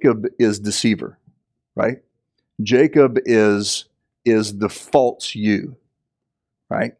[0.00, 1.18] Jacob is deceiver,
[1.74, 1.98] right?
[2.62, 3.86] Jacob is
[4.24, 5.76] is the false you,
[6.68, 6.94] right?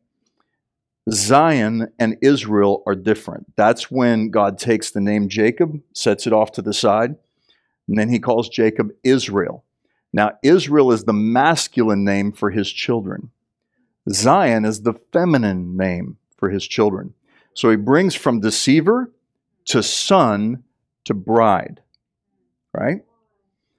[1.11, 3.53] Zion and Israel are different.
[3.57, 7.17] That's when God takes the name Jacob, sets it off to the side,
[7.89, 9.65] and then he calls Jacob Israel.
[10.13, 13.31] Now, Israel is the masculine name for his children.
[14.11, 17.13] Zion is the feminine name for his children.
[17.55, 19.11] So he brings from deceiver
[19.67, 20.63] to son
[21.07, 21.81] to bride,
[22.73, 23.03] right?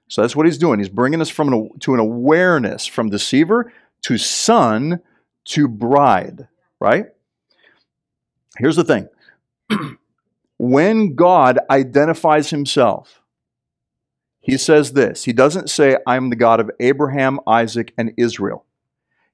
[0.08, 0.78] So that's what he's doing.
[0.78, 5.00] He's bringing us from an, to an awareness from deceiver to son
[5.46, 6.48] to bride,
[6.80, 7.06] right?
[8.58, 9.08] Here's the thing
[10.58, 13.22] when God identifies himself
[14.48, 15.24] he says this.
[15.24, 18.64] He doesn't say, I'm the God of Abraham, Isaac, and Israel.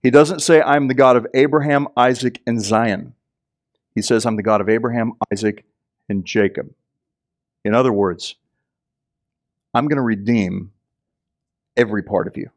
[0.02, 3.14] He doesn't say, I'm the God of Abraham, Isaac, and Zion.
[3.94, 5.64] He says, I'm the God of Abraham, Isaac,
[6.08, 6.74] and Jacob.
[7.64, 8.36] In other words,
[9.72, 10.72] I'm going to redeem
[11.76, 12.50] every part of you,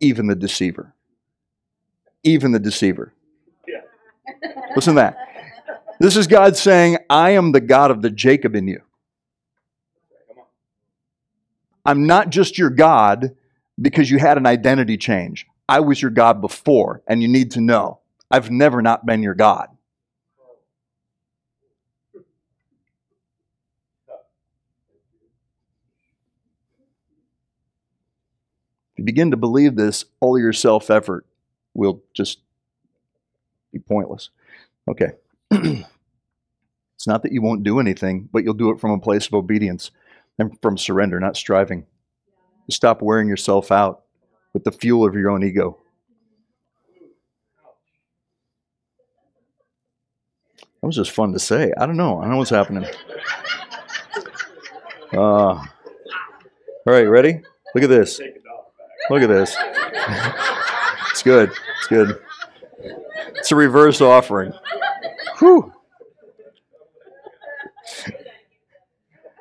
[0.00, 0.94] even the deceiver.
[2.22, 3.12] Even the deceiver.
[3.66, 3.80] Yeah.
[4.74, 5.16] Listen to that.
[6.00, 8.82] This is God saying, I am the God of the Jacob in you.
[11.84, 13.34] I'm not just your God
[13.80, 15.46] because you had an identity change.
[15.68, 19.34] I was your God before, and you need to know I've never not been your
[19.34, 19.68] God.
[28.98, 31.24] You begin to believe this, all your self effort
[31.72, 32.40] will just
[33.72, 34.30] be pointless.
[34.88, 35.12] Okay.
[35.50, 39.34] it's not that you won't do anything, but you'll do it from a place of
[39.34, 39.92] obedience
[40.38, 41.86] and from surrender, not striving.
[42.70, 44.02] Stop wearing yourself out
[44.52, 45.78] with the fuel of your own ego.
[50.80, 51.72] That was just fun to say.
[51.78, 52.18] I don't know.
[52.18, 52.84] I don't know what's happening.
[55.12, 55.66] Uh, all
[56.86, 57.40] right, ready?
[57.74, 58.18] Look at this.
[58.18, 58.88] Take it off back.
[59.10, 59.56] Look at this.
[61.10, 61.50] It's good.
[61.78, 62.18] It's good.
[63.36, 64.52] It's a reverse offering.
[65.38, 65.72] Whew.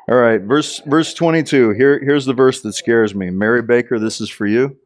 [0.09, 1.71] All right, verse verse 22.
[1.71, 3.29] Here, here's the verse that scares me.
[3.29, 4.77] Mary Baker, this is for you.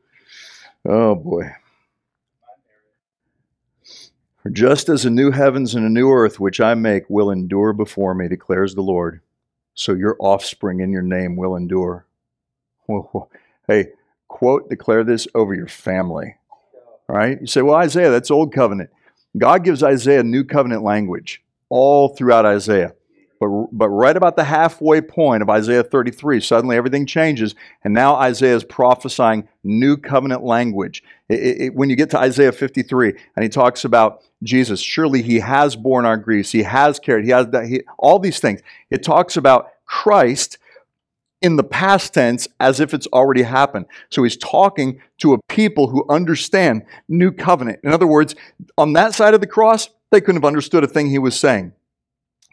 [0.84, 1.52] Oh boy.
[4.41, 7.74] For just as a new heavens and a new earth which I make will endure
[7.74, 9.22] before me, declares the Lord,
[9.76, 12.06] so your offspring in your name will endure.
[12.88, 13.30] Whoa.
[13.67, 13.89] Hey,
[14.32, 16.36] quote, declare this over your family.
[17.08, 17.39] All right?
[17.39, 18.89] You say, well, Isaiah, that's old covenant.
[19.38, 22.94] God gives Isaiah new covenant language all throughout Isaiah.
[23.41, 28.15] But, but right about the halfway point of Isaiah 33, suddenly everything changes, and now
[28.15, 31.04] Isaiah is prophesying new covenant language.
[31.28, 35.39] It, it, when you get to Isaiah 53, and he talks about Jesus, surely he
[35.39, 38.62] has borne our griefs, he has carried, he has that, he, all these things.
[38.89, 40.58] It talks about Christ
[41.41, 43.86] in the past tense as if it's already happened.
[44.10, 47.80] So he's talking to a people who understand new covenant.
[47.84, 48.36] In other words,
[48.77, 51.73] on that side of the cross, they couldn't have understood a thing he was saying.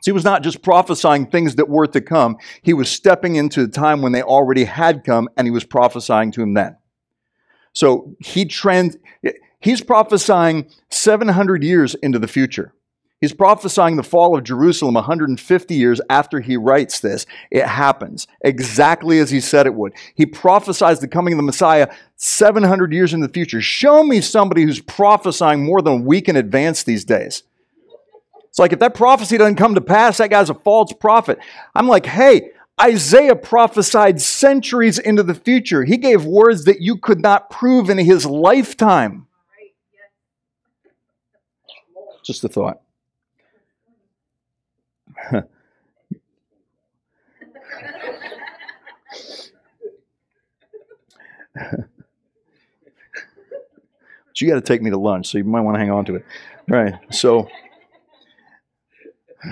[0.00, 3.66] So he was not just prophesying things that were to come, he was stepping into
[3.66, 6.76] the time when they already had come and he was prophesying to him then.
[7.72, 8.96] So he trend
[9.60, 12.72] he's prophesying 700 years into the future.
[13.20, 17.26] He's prophesying the fall of Jerusalem 150 years after he writes this.
[17.50, 19.92] It happens exactly as he said it would.
[20.14, 23.60] He prophesies the coming of the Messiah 700 years in the future.
[23.60, 27.42] Show me somebody who's prophesying more than a week in advance these days.
[28.44, 31.40] It's like if that prophecy doesn't come to pass, that guy's a false prophet.
[31.74, 35.82] I'm like, hey, Isaiah prophesied centuries into the future.
[35.82, 39.26] He gave words that you could not prove in his lifetime.
[42.24, 42.80] Just a thought.
[54.38, 56.04] but you got to take me to lunch, so you might want to hang on
[56.06, 56.24] to it.
[56.68, 56.94] Right.
[57.10, 57.48] So,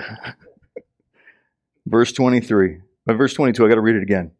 [1.85, 4.31] verse 23, uh, verse 22, I got to read it again.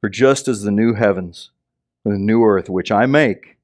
[0.00, 1.50] For just as the new heavens
[2.04, 3.56] and the new earth, which I make,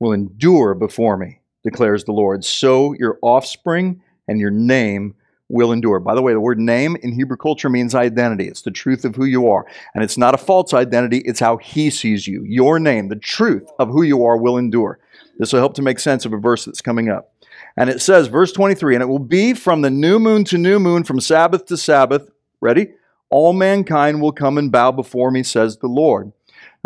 [0.00, 5.14] will endure before me, declares the Lord, so your offspring and your name
[5.48, 6.00] will endure.
[6.00, 8.48] By the way, the word name in Hebrew culture means identity.
[8.48, 9.66] It's the truth of who you are.
[9.94, 12.42] And it's not a false identity, it's how he sees you.
[12.44, 14.98] Your name, the truth of who you are, will endure.
[15.38, 17.32] This will help to make sense of a verse that's coming up.
[17.76, 20.78] And it says, verse 23, and it will be from the new moon to new
[20.78, 22.30] moon, from Sabbath to Sabbath.
[22.60, 22.92] Ready?
[23.28, 26.32] All mankind will come and bow before me, says the Lord.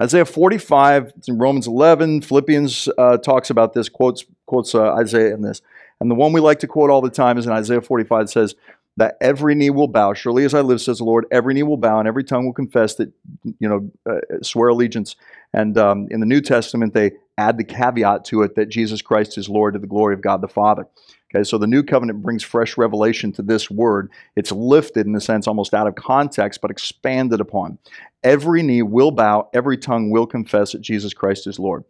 [0.00, 5.34] Isaiah 45, it's in Romans 11, Philippians uh, talks about this, quotes, quotes uh, Isaiah
[5.34, 5.60] in this.
[6.00, 8.28] And the one we like to quote all the time is in Isaiah 45 it
[8.30, 8.54] says,
[8.96, 10.12] that every knee will bow.
[10.12, 12.52] Surely as I live, says the Lord, every knee will bow and every tongue will
[12.52, 13.10] confess that,
[13.58, 15.16] you know, uh, swear allegiance.
[15.52, 19.38] And um, in the New Testament, they add the caveat to it that Jesus Christ
[19.38, 20.86] is Lord to the glory of God the Father.
[21.32, 24.10] Okay, so the new covenant brings fresh revelation to this word.
[24.34, 27.78] It's lifted in a sense almost out of context, but expanded upon.
[28.24, 31.84] Every knee will bow, every tongue will confess that Jesus Christ is Lord.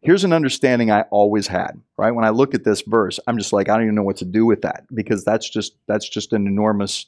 [0.00, 2.10] Here's an understanding I always had, right?
[2.10, 4.24] When I look at this verse, I'm just like, I don't even know what to
[4.24, 7.06] do with that because that's just that's just an enormous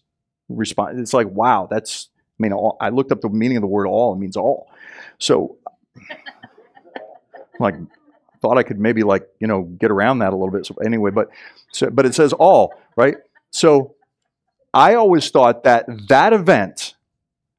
[0.48, 0.98] response.
[0.98, 3.86] It's like, wow, that's I mean, all, I looked up the meaning of the word
[3.86, 4.68] all, it means all.
[5.18, 5.56] So
[7.60, 7.74] like
[8.40, 10.66] thought I could maybe like, you know, get around that a little bit.
[10.66, 11.28] So anyway, but
[11.72, 13.16] so but it says all, right?
[13.50, 13.94] So
[14.72, 16.94] I always thought that that event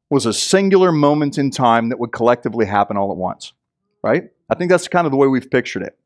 [0.10, 3.54] was a singular moment in time that would collectively happen all at once,
[4.02, 4.30] right?
[4.50, 5.98] I think that's kind of the way we've pictured it.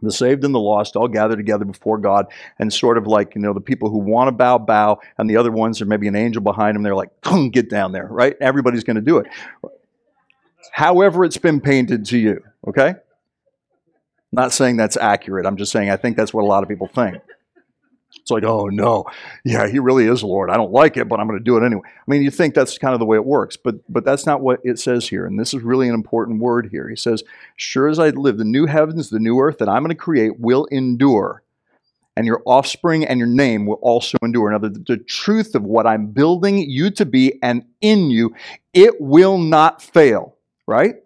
[0.00, 2.26] The saved and the lost all gather together before God,
[2.60, 5.36] and sort of like, you know, the people who want to bow, bow, and the
[5.36, 6.84] other ones are maybe an angel behind them.
[6.84, 7.10] They're like,
[7.50, 8.36] get down there, right?
[8.40, 9.26] Everybody's going to do it.
[10.72, 12.94] However, it's been painted to you, okay?
[14.32, 15.46] Not saying that's accurate.
[15.46, 17.22] I'm just saying I think that's what a lot of people think.
[18.16, 19.04] It's like, oh no,
[19.44, 20.50] yeah, he really is Lord.
[20.50, 21.82] I don't like it, but I'm going to do it anyway.
[21.86, 24.40] I mean, you think that's kind of the way it works, but but that's not
[24.40, 25.26] what it says here.
[25.26, 26.88] And this is really an important word here.
[26.88, 27.22] He says,
[27.56, 30.40] "Sure as I live, the new heavens, the new earth that I'm going to create
[30.40, 31.42] will endure."
[32.16, 34.50] And your offspring and your name will also endure.
[34.50, 38.34] Now, the, the truth of what I'm building you to be and in you,
[38.74, 40.34] it will not fail,
[40.68, 40.96] right?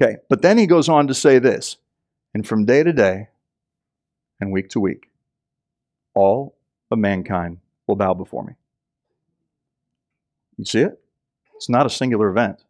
[0.00, 1.76] Okay, but then he goes on to say this,
[2.32, 3.28] and from day to day
[4.40, 5.10] and week to week,
[6.14, 6.56] all
[6.90, 8.54] of mankind will bow before me.
[10.56, 10.98] You see it?
[11.54, 12.64] It's not a singular event.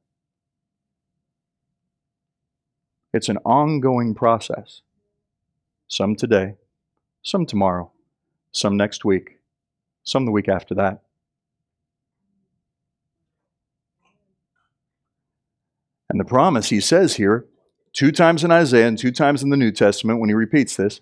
[3.15, 4.83] It's an ongoing process.
[5.87, 6.55] Some today,
[7.23, 7.93] some tomorrow,
[8.51, 9.39] some next week,
[10.03, 11.03] some the week after that.
[16.11, 17.47] And the promise he says here,
[17.93, 21.01] two times in Isaiah and two times in the New Testament when he repeats this,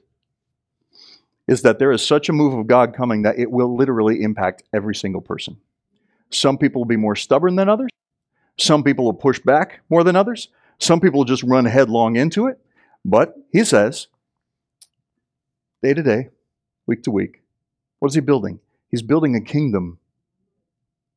[1.48, 4.64] is that there is such a move of God coming that it will literally impact
[4.74, 5.56] every single person.
[6.30, 7.88] Some people will be more stubborn than others.
[8.58, 10.48] Some people will push back more than others.
[10.78, 12.60] Some people will just run headlong into it.
[13.02, 14.08] But he says,
[15.82, 16.28] day to day,
[16.86, 17.40] week to week,
[17.98, 18.60] what is he building?
[18.90, 19.97] He's building a kingdom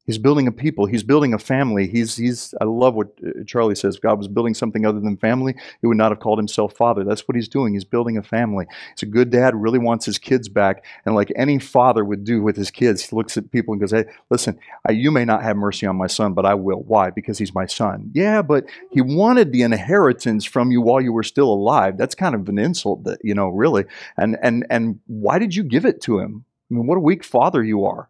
[0.05, 0.87] He's building a people.
[0.87, 1.87] He's building a family.
[1.87, 3.99] He's, he's, I love what uh, Charlie says.
[3.99, 5.55] God was building something other than family.
[5.79, 7.03] He would not have called himself father.
[7.03, 7.73] That's what he's doing.
[7.73, 8.65] He's building a family.
[8.95, 10.83] He's a good dad, really wants his kids back.
[11.05, 13.91] And like any father would do with his kids, he looks at people and goes,
[13.91, 16.81] Hey, listen, I, you may not have mercy on my son, but I will.
[16.81, 17.11] Why?
[17.11, 18.09] Because he's my son.
[18.13, 21.97] Yeah, but he wanted the inheritance from you while you were still alive.
[21.97, 23.85] That's kind of an insult, that, you know, really.
[24.17, 26.43] And, and, and why did you give it to him?
[26.69, 28.09] I mean, what a weak father you are.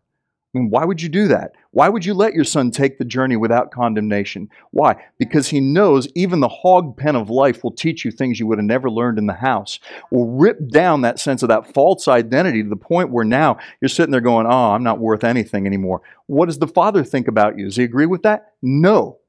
[0.54, 1.54] I mean, why would you do that?
[1.72, 4.50] Why would you let your son take the journey without condemnation?
[4.72, 5.02] Why?
[5.18, 8.58] Because he knows even the hog pen of life will teach you things you would
[8.58, 9.80] have never learned in the house,
[10.12, 13.88] will rip down that sense of that false identity to the point where now you're
[13.88, 16.02] sitting there going, Oh, I'm not worth anything anymore.
[16.26, 17.66] What does the father think about you?
[17.66, 18.54] Does he agree with that?
[18.62, 19.20] No.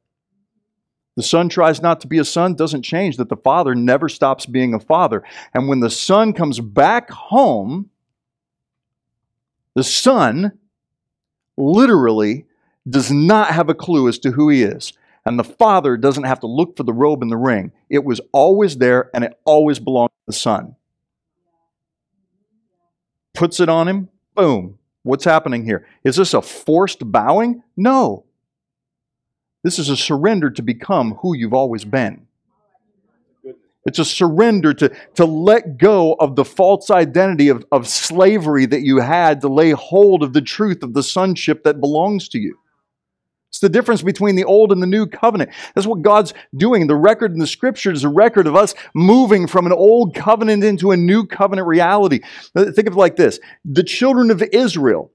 [1.14, 4.44] The son tries not to be a son, doesn't change that the father never stops
[4.44, 5.22] being a father.
[5.54, 7.90] And when the son comes back home,
[9.76, 10.58] the son
[11.57, 12.46] literally
[12.88, 14.92] does not have a clue as to who he is.
[15.24, 17.72] And the father doesn't have to look for the robe and the ring.
[17.88, 20.74] It was always there and it always belonged to the son.
[23.34, 24.78] Puts it on him, boom.
[25.05, 25.86] What's happening here?
[26.05, 27.62] Is this a forced bowing?
[27.76, 28.24] No.
[29.62, 32.26] This is a surrender to become who you've always been.
[33.84, 38.82] It's a surrender to, to let go of the false identity of, of slavery that
[38.82, 42.56] you had to lay hold of the truth of the sonship that belongs to you.
[43.50, 45.50] It's the difference between the old and the new covenant.
[45.74, 46.86] That's what God's doing.
[46.86, 50.64] The record in the scriptures is a record of us moving from an old covenant
[50.64, 52.20] into a new covenant reality.
[52.56, 55.12] Think of it like this the children of Israel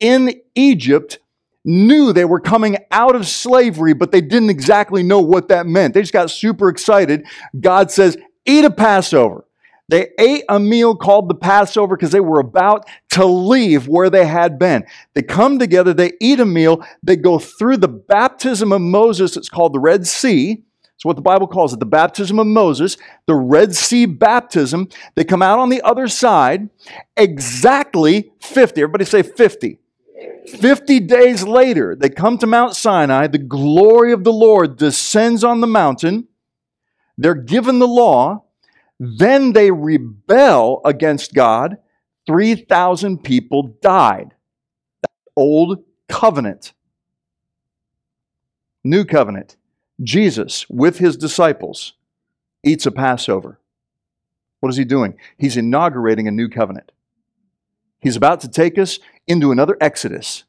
[0.00, 1.20] in Egypt
[1.68, 5.94] knew they were coming out of slavery, but they didn't exactly know what that meant.
[5.94, 7.26] They just got super excited.
[7.60, 8.16] God says,
[8.46, 9.44] eat a Passover.
[9.90, 14.26] They ate a meal called the Passover because they were about to leave where they
[14.26, 14.84] had been.
[15.14, 19.36] They come together, they eat a meal, they go through the baptism of Moses.
[19.36, 20.62] It's called the Red Sea.
[20.94, 22.96] It's what the Bible calls it the baptism of Moses,
[23.26, 24.88] the Red Sea baptism.
[25.14, 26.68] They come out on the other side
[27.16, 28.82] exactly 50.
[28.82, 29.78] Everybody say 50.
[30.48, 33.26] 50 days later, they come to Mount Sinai.
[33.26, 36.28] The glory of the Lord descends on the mountain.
[37.16, 38.44] They're given the law.
[38.98, 41.78] Then they rebel against God.
[42.26, 44.34] 3,000 people died.
[45.02, 46.72] That old covenant.
[48.84, 49.56] New covenant.
[50.02, 51.94] Jesus, with his disciples,
[52.62, 53.58] eats a Passover.
[54.60, 55.16] What is he doing?
[55.36, 56.92] He's inaugurating a new covenant.
[58.00, 58.98] He's about to take us
[59.28, 60.44] into another exodus.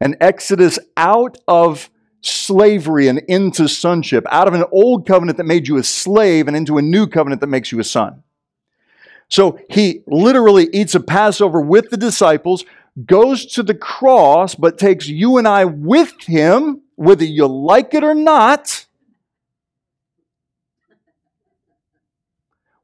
[0.00, 1.90] An exodus out of
[2.20, 6.56] slavery and into sonship, out of an old covenant that made you a slave and
[6.56, 8.22] into a new covenant that makes you a son.
[9.28, 12.64] So he literally eats a Passover with the disciples,
[13.06, 18.04] goes to the cross, but takes you and I with him, whether you like it
[18.04, 18.86] or not.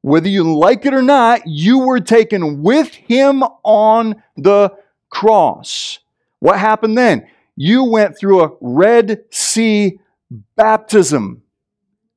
[0.09, 4.73] Whether you like it or not, you were taken with him on the
[5.11, 5.99] cross.
[6.39, 7.29] What happened then?
[7.57, 10.01] You went through a Red Sea
[10.57, 11.43] baptism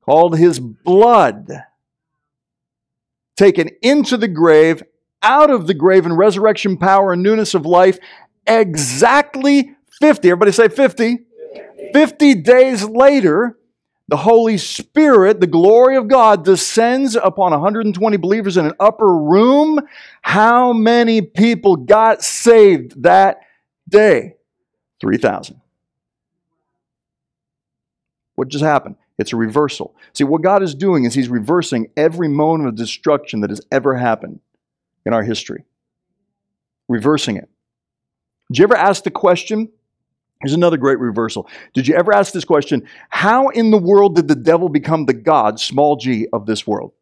[0.06, 1.50] called his blood,
[3.36, 4.82] taken into the grave,
[5.22, 7.98] out of the grave in resurrection power and newness of life,
[8.46, 10.30] exactly 50.
[10.30, 11.18] Everybody say 50.
[11.92, 13.58] 50 days later,
[14.12, 19.80] the Holy Spirit, the glory of God, descends upon 120 believers in an upper room.
[20.20, 23.40] How many people got saved that
[23.88, 24.34] day?
[25.00, 25.58] 3,000.
[28.34, 28.96] What just happened?
[29.18, 29.96] It's a reversal.
[30.12, 33.96] See, what God is doing is He's reversing every moment of destruction that has ever
[33.96, 34.40] happened
[35.06, 35.64] in our history.
[36.86, 37.48] Reversing it.
[38.50, 39.70] Did you ever ask the question?
[40.42, 41.48] Here's another great reversal.
[41.72, 42.86] Did you ever ask this question?
[43.10, 46.92] How in the world did the devil become the God, small g, of this world?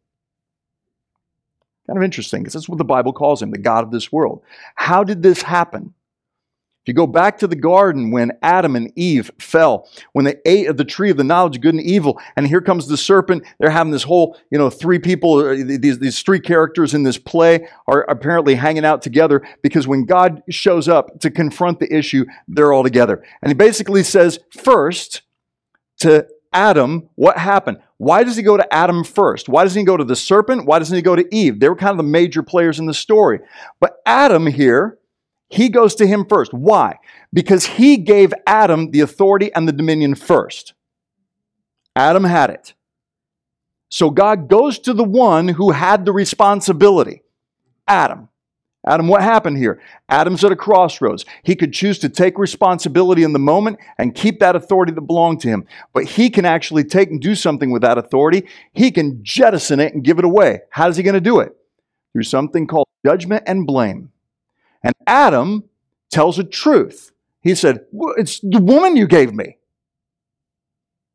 [1.86, 4.42] Kind of interesting because that's what the Bible calls him, the God of this world.
[4.74, 5.94] How did this happen?
[6.82, 10.66] If you go back to the garden when Adam and Eve fell, when they ate
[10.66, 13.44] of the tree of the knowledge of good and evil, and here comes the serpent,
[13.58, 17.18] they're having this whole, you know, three people, uh, these, these three characters in this
[17.18, 22.24] play are apparently hanging out together because when God shows up to confront the issue,
[22.48, 23.22] they're all together.
[23.42, 25.20] And he basically says, first,
[25.98, 27.78] to Adam, what happened?
[27.98, 29.50] Why does he go to Adam first?
[29.50, 30.64] Why doesn't he go to the serpent?
[30.64, 31.60] Why doesn't he go to Eve?
[31.60, 33.40] They were kind of the major players in the story.
[33.80, 34.98] But Adam here,
[35.50, 36.54] he goes to him first.
[36.54, 36.98] Why?
[37.32, 40.74] Because he gave Adam the authority and the dominion first.
[41.96, 42.74] Adam had it.
[43.88, 47.22] So God goes to the one who had the responsibility
[47.88, 48.28] Adam.
[48.86, 49.82] Adam, what happened here?
[50.08, 51.26] Adam's at a crossroads.
[51.42, 55.40] He could choose to take responsibility in the moment and keep that authority that belonged
[55.40, 55.66] to him.
[55.92, 58.46] But he can actually take and do something with that authority.
[58.72, 60.60] He can jettison it and give it away.
[60.70, 61.54] How's he going to do it?
[62.14, 64.12] Through something called judgment and blame.
[64.82, 65.64] And Adam
[66.10, 67.12] tells the truth.
[67.42, 69.56] He said, It's the woman you gave me.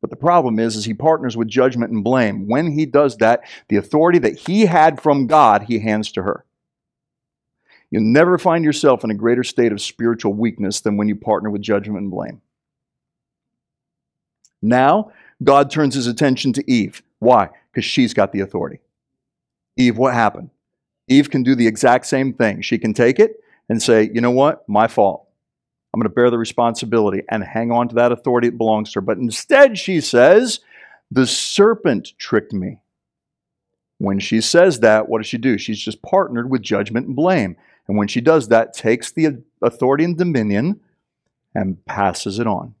[0.00, 2.46] But the problem is, is he partners with judgment and blame.
[2.46, 6.44] When he does that, the authority that he had from God, he hands to her.
[7.90, 11.50] You'll never find yourself in a greater state of spiritual weakness than when you partner
[11.50, 12.42] with judgment and blame.
[14.60, 15.12] Now,
[15.42, 17.02] God turns his attention to Eve.
[17.18, 17.50] Why?
[17.72, 18.80] Because she's got the authority.
[19.76, 20.50] Eve, what happened?
[21.08, 22.62] Eve can do the exact same thing.
[22.62, 24.68] She can take it and say, you know what?
[24.68, 25.26] My fault.
[25.92, 28.98] I'm going to bear the responsibility and hang on to that authority that belongs to
[28.98, 29.00] her.
[29.00, 30.60] But instead, she says,
[31.10, 32.80] the serpent tricked me.
[33.98, 35.56] When she says that, what does she do?
[35.56, 37.56] She's just partnered with judgment and blame.
[37.88, 40.80] And when she does that, takes the authority and dominion
[41.54, 42.74] and passes it on.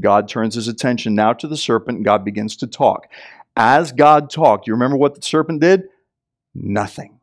[0.00, 3.08] God turns his attention now to the serpent and God begins to talk.
[3.56, 5.88] As God talked, you remember what the serpent did?
[6.54, 7.18] Nothing.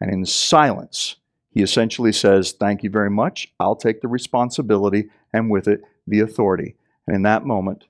[0.00, 1.16] And in silence,
[1.50, 3.52] he essentially says, Thank you very much.
[3.58, 6.76] I'll take the responsibility and with it the authority.
[7.06, 7.84] And in that moment,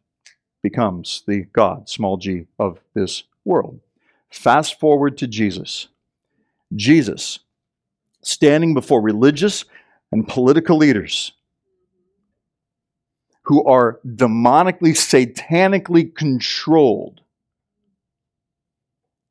[0.63, 3.81] becomes the God, small g, of this world.
[4.31, 5.89] Fast forward to Jesus.
[6.75, 7.39] Jesus,
[8.23, 9.65] standing before religious
[10.11, 11.33] and political leaders
[13.43, 17.21] who are demonically, satanically controlled.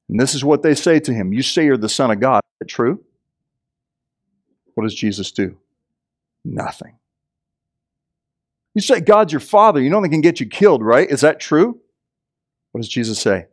[0.10, 2.41] And this is what they say to him You say you're the Son of God
[2.62, 3.03] Is it true?
[4.76, 5.58] What does Jesus do?
[6.43, 6.97] Nothing.
[8.74, 11.10] You say God's your father, you know they can get you killed, right?
[11.10, 11.80] Is that true?
[12.72, 13.45] What does Jesus say?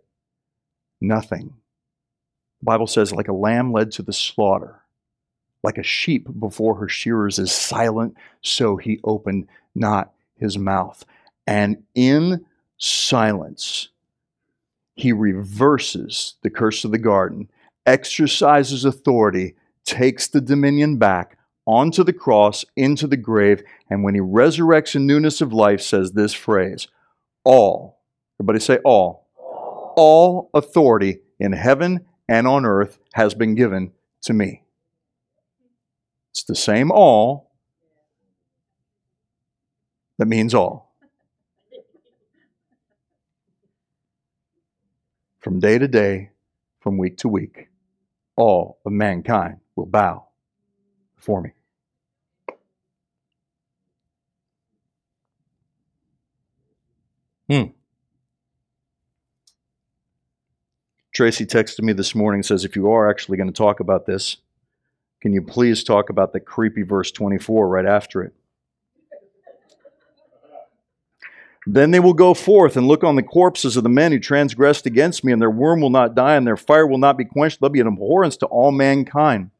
[1.01, 1.55] Nothing.
[2.61, 4.81] The Bible says, like a lamb led to the slaughter,
[5.63, 9.47] like a sheep before her shearers is silent, so he opened
[9.77, 11.05] not his mouth.
[11.47, 12.45] And in
[12.79, 13.89] silence,
[14.95, 17.49] he reverses the curse of the garden
[17.87, 24.21] exercises authority, takes the dominion back onto the cross, into the grave, and when he
[24.21, 26.89] resurrects in newness of life, says this phrase
[27.45, 28.01] All,
[28.39, 29.29] everybody say all,
[29.97, 34.63] all authority in heaven and on earth has been given to me.
[36.31, 37.51] It's the same all
[40.19, 40.92] that means all.
[45.43, 46.31] From day to day,
[46.81, 47.69] from week to week
[48.37, 50.27] all of mankind will bow
[51.17, 51.51] before me.
[57.51, 57.73] Hmm.
[61.13, 64.07] Tracy texted me this morning and says, if you are actually going to talk about
[64.07, 64.39] this,
[65.21, 68.33] can you please talk about the creepy verse 24 right after it?
[71.67, 74.85] Then they will go forth and look on the corpses of the men who transgressed
[74.87, 77.61] against me, and their worm will not die, and their fire will not be quenched.
[77.61, 79.51] They'll be an abhorrence to all mankind.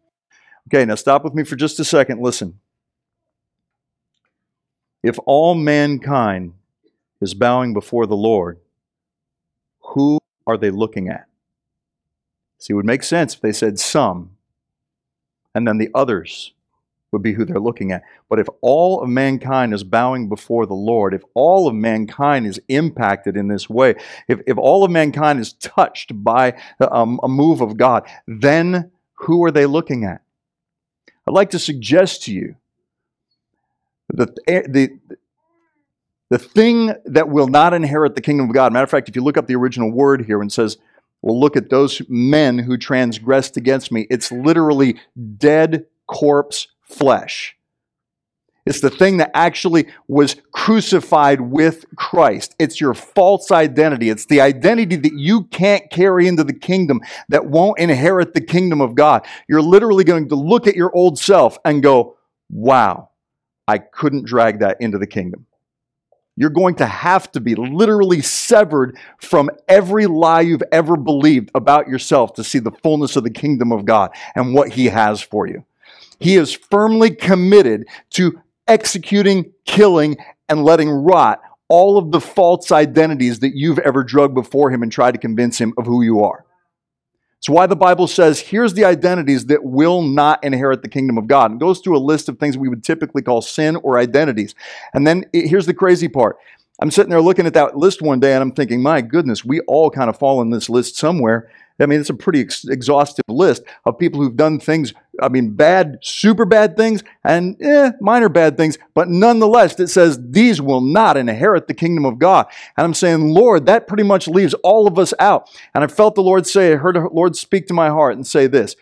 [0.69, 2.21] Okay, now stop with me for just a second.
[2.21, 2.59] Listen.
[5.03, 6.55] if all mankind
[7.21, 8.59] is bowing before the Lord,
[9.81, 11.27] who are they looking at?
[12.59, 14.37] See, it would make sense if they said some,
[15.55, 16.53] and then the others
[17.13, 18.03] would be who they're looking at.
[18.29, 22.61] But if all of mankind is bowing before the Lord, if all of mankind is
[22.69, 23.95] impacted in this way,
[24.29, 29.45] if, if all of mankind is touched by um, a move of God, then who
[29.45, 30.23] are they looking at?
[31.29, 32.57] I'd like to suggest to you
[34.15, 34.99] that the,
[36.31, 39.23] the thing that will not inherit the kingdom of God, matter of fact, if you
[39.23, 40.79] look up the original word here and says,
[41.21, 44.99] well, look at those men who transgressed against me, it's literally
[45.37, 47.57] dead corpse flesh.
[48.65, 52.55] It's the thing that actually was crucified with Christ.
[52.61, 54.09] It's your false identity.
[54.09, 58.81] It's the identity that you can't carry into the kingdom that won't inherit the kingdom
[58.81, 59.27] of God.
[59.49, 62.17] You're literally going to look at your old self and go,
[62.51, 63.11] wow,
[63.67, 65.47] I couldn't drag that into the kingdom.
[66.37, 71.89] You're going to have to be literally severed from every lie you've ever believed about
[71.89, 75.47] yourself to see the fullness of the kingdom of God and what He has for
[75.47, 75.65] you.
[76.23, 80.17] He is firmly committed to executing, killing,
[80.49, 84.93] and letting rot all of the false identities that you've ever drugged before him and
[84.93, 86.45] tried to convince him of who you are.
[87.39, 91.27] It's why the Bible says, here's the identities that will not inherit the kingdom of
[91.27, 91.51] God.
[91.51, 94.55] And goes through a list of things we would typically call sin or identities.
[94.95, 96.37] And then here's the crazy part.
[96.81, 99.59] I'm sitting there looking at that list one day and I'm thinking, my goodness, we
[99.63, 101.51] all kind of fall in this list somewhere.
[101.83, 105.51] I mean, it's a pretty ex- exhaustive list of people who've done things, I mean,
[105.51, 110.81] bad, super bad things, and eh, minor bad things, but nonetheless, it says these will
[110.81, 112.47] not inherit the kingdom of God.
[112.77, 115.51] And I'm saying, Lord, that pretty much leaves all of us out.
[115.75, 118.27] And I felt the Lord say, I heard the Lord speak to my heart and
[118.27, 118.77] say this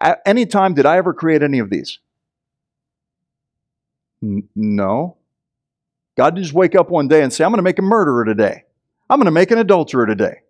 [0.00, 1.98] At any time did I ever create any of these?
[4.22, 5.16] N- no.
[6.16, 8.64] God just wake up one day and say, I'm going to make a murderer today.
[9.10, 10.40] I'm going to make an adulterer today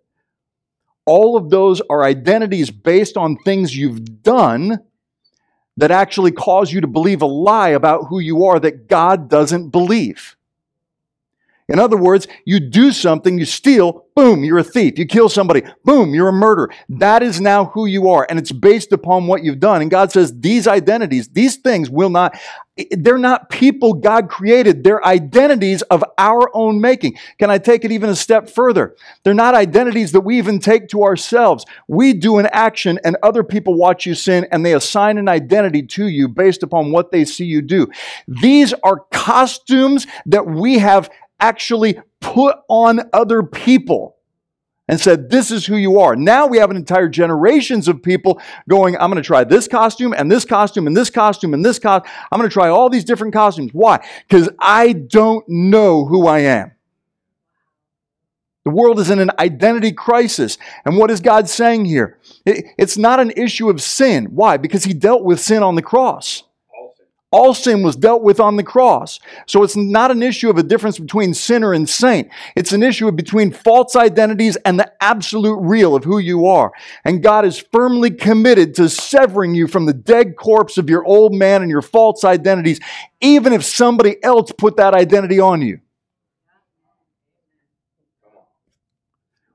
[1.07, 4.79] all of those are identities based on things you've done
[5.77, 9.69] that actually cause you to believe a lie about who you are that God doesn't
[9.69, 10.36] believe.
[11.69, 14.97] In other words, you do something, you steal, boom, you're a thief.
[14.97, 16.71] You kill somebody, boom, you're a murderer.
[16.87, 19.81] That is now who you are, and it's based upon what you've done.
[19.81, 22.39] And God says these identities, these things will not,
[22.91, 24.83] they're not people God created.
[24.83, 27.17] They're identities of our own making.
[27.37, 28.95] Can I take it even a step further?
[29.23, 31.65] They're not identities that we even take to ourselves.
[31.89, 35.83] We do an action, and other people watch you sin, and they assign an identity
[35.83, 37.87] to you based upon what they see you do.
[38.25, 41.09] These are costumes that we have
[41.39, 44.17] actually put on other people
[44.87, 46.15] and said, This is who you are.
[46.15, 50.13] Now we have an entire generations of people going, I'm going to try this costume
[50.13, 52.11] and this costume and this costume and this costume.
[52.31, 53.71] I'm going to try all these different costumes.
[53.73, 54.05] Why?
[54.27, 56.71] Because I don't know who I am.
[58.63, 60.57] The world is in an identity crisis.
[60.83, 62.19] And what is God saying here?
[62.45, 64.25] It's not an issue of sin.
[64.25, 64.57] Why?
[64.57, 66.43] Because He dealt with sin on the cross.
[67.29, 69.19] All sin was dealt with on the cross.
[69.47, 72.29] So it's not an issue of a difference between sinner and saint.
[72.55, 76.71] It's an issue of between false identities and the absolute real of who you are.
[77.03, 81.33] And God is firmly committed to severing you from the dead corpse of your old
[81.33, 82.79] man and your false identities,
[83.19, 85.81] even if somebody else put that identity on you.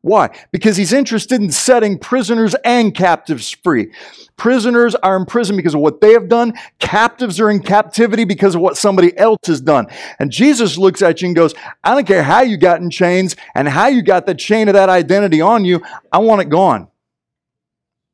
[0.03, 0.30] Why?
[0.50, 3.92] Because he's interested in setting prisoners and captives free.
[4.36, 6.55] Prisoners are in prison because of what they have done.
[6.80, 9.86] Captives are in captivity because of what somebody else has done.
[10.18, 13.36] And Jesus looks at you and goes, I don't care how you got in chains
[13.55, 15.80] and how you got the chain of that identity on you.
[16.11, 16.88] I want it gone.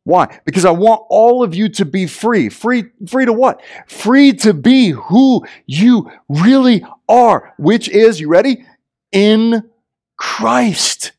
[0.05, 0.41] Why?
[0.45, 2.51] Because I want all of you to be free.
[2.51, 3.63] Free, free to what?
[3.87, 8.67] Free to be who you really are, which is, you ready?
[9.11, 9.71] In
[10.19, 11.13] Christ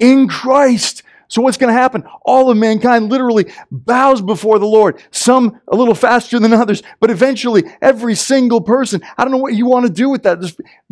[0.00, 1.04] in Christ.
[1.30, 2.02] So what's going to happen?
[2.22, 5.00] All of mankind literally bows before the Lord.
[5.12, 9.00] Some a little faster than others, but eventually every single person.
[9.16, 10.40] I don't know what you want to do with that.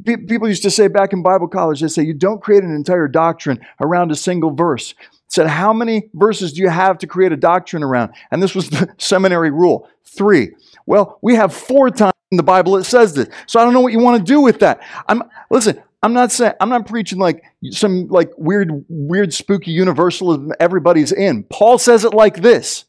[0.04, 3.09] people used to say back in Bible college, they say you don't create an entire
[3.09, 4.94] doctrine around a single verse.
[5.26, 8.12] said, how many verses do you have to create a doctrine around?
[8.30, 9.88] And this was the seminary rule.
[10.04, 10.54] Three.
[10.86, 13.28] Well, we have four times in the Bible it says this.
[13.46, 14.82] So I don't know what you want to do with that.
[15.09, 20.53] I'm listen, I'm not saying I'm not preaching like some like weird, weird, spooky universalism
[20.61, 21.44] everybody's in.
[21.44, 22.84] Paul says it like this.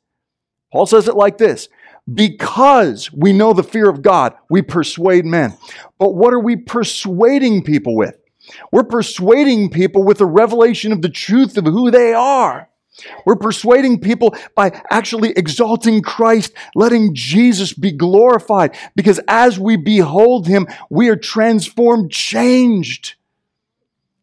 [0.72, 1.70] Paul says it like this.
[2.12, 5.56] Because we know the fear of God, we persuade men.
[6.00, 8.20] But what are we persuading people with?
[8.72, 12.69] We're persuading people with the revelation of the truth of who they are.
[13.26, 18.78] We're persuading people by actually exalting Christ, letting Jesus be glorified.
[18.96, 23.16] Because as we behold him, we are transformed, changed.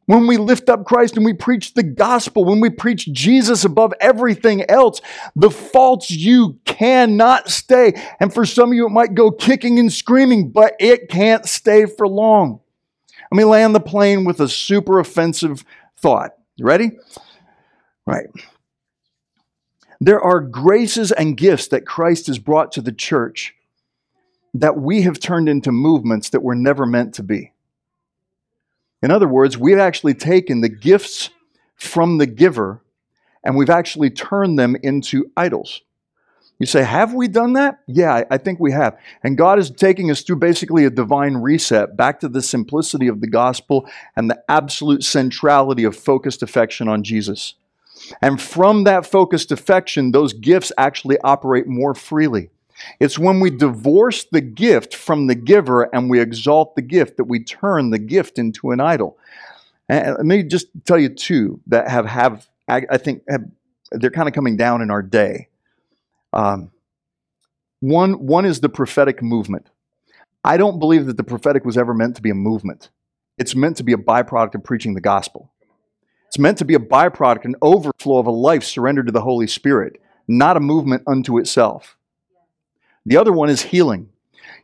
[0.06, 3.92] When we lift up Christ and we preach the gospel, when we preach Jesus above
[4.00, 5.00] everything else,
[5.34, 8.00] the false you cannot stay.
[8.20, 11.86] And for some of you, it might go kicking and screaming, but it can't stay
[11.86, 12.60] for long.
[13.32, 15.64] Let me land the plane with a super offensive
[15.96, 16.34] thought.
[16.54, 16.92] You ready?
[18.06, 18.26] Right.
[20.00, 23.54] There are graces and gifts that Christ has brought to the church
[24.54, 27.52] that we have turned into movements that were never meant to be.
[29.02, 31.30] In other words, we've actually taken the gifts
[31.76, 32.82] from the giver
[33.44, 35.82] and we've actually turned them into idols.
[36.58, 37.80] You say, have we done that?
[37.86, 38.98] Yeah, I think we have.
[39.22, 43.20] And God is taking us through basically a divine reset back to the simplicity of
[43.20, 43.86] the gospel
[44.16, 47.54] and the absolute centrality of focused affection on Jesus.
[48.22, 52.50] And from that focused affection, those gifts actually operate more freely.
[53.00, 57.24] It's when we divorce the gift from the giver and we exalt the gift that
[57.24, 59.18] we turn the gift into an idol.
[59.88, 63.44] And let me just tell you two that have, have I think, have,
[63.92, 65.48] they're kind of coming down in our day.
[66.32, 66.70] Um,
[67.80, 69.70] one, one is the prophetic movement.
[70.44, 72.90] I don't believe that the prophetic was ever meant to be a movement.
[73.38, 75.52] It's meant to be a byproduct of preaching the gospel.
[76.36, 79.46] It's meant to be a byproduct, an overflow of a life surrendered to the Holy
[79.46, 81.96] Spirit, not a movement unto itself.
[83.06, 84.10] The other one is healing.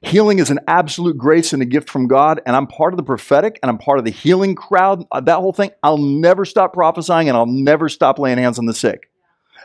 [0.03, 3.03] Healing is an absolute grace and a gift from God, and I'm part of the
[3.03, 5.07] prophetic and I'm part of the healing crowd.
[5.11, 8.67] Uh, that whole thing, I'll never stop prophesying and I'll never stop laying hands on
[8.67, 9.09] the sick.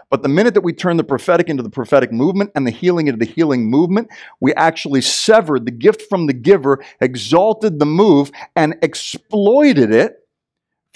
[0.10, 3.08] But the minute that we turn the prophetic into the prophetic movement and the healing
[3.08, 4.08] into the healing movement,
[4.40, 10.24] we actually severed the gift from the giver, exalted the move, and exploited it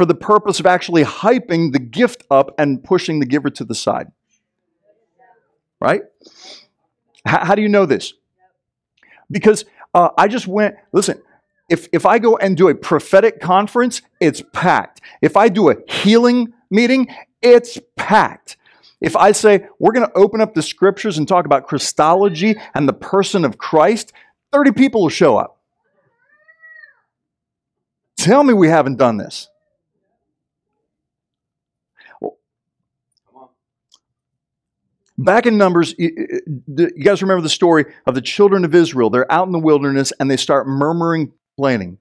[0.02, 3.76] for the purpose of actually hyping the gift up and pushing the giver to the
[3.76, 4.12] side.
[5.80, 6.02] Right?
[7.24, 8.14] How, how do you know this?
[9.30, 11.22] Because uh, I just went, listen,
[11.70, 15.02] if, if I go and do a prophetic conference, it's packed.
[15.22, 17.08] If I do a healing meeting,
[17.44, 18.58] it's packed.
[19.02, 22.90] If I say we're going to open up the scriptures and talk about Christology and
[22.90, 24.14] the person of Christ,
[24.52, 25.60] 30 people will show up.
[28.18, 29.51] Tell me we haven't done this.
[35.24, 39.10] Back in Numbers, you guys remember the story of the children of Israel.
[39.10, 42.00] They're out in the wilderness and they start murmuring, complaining.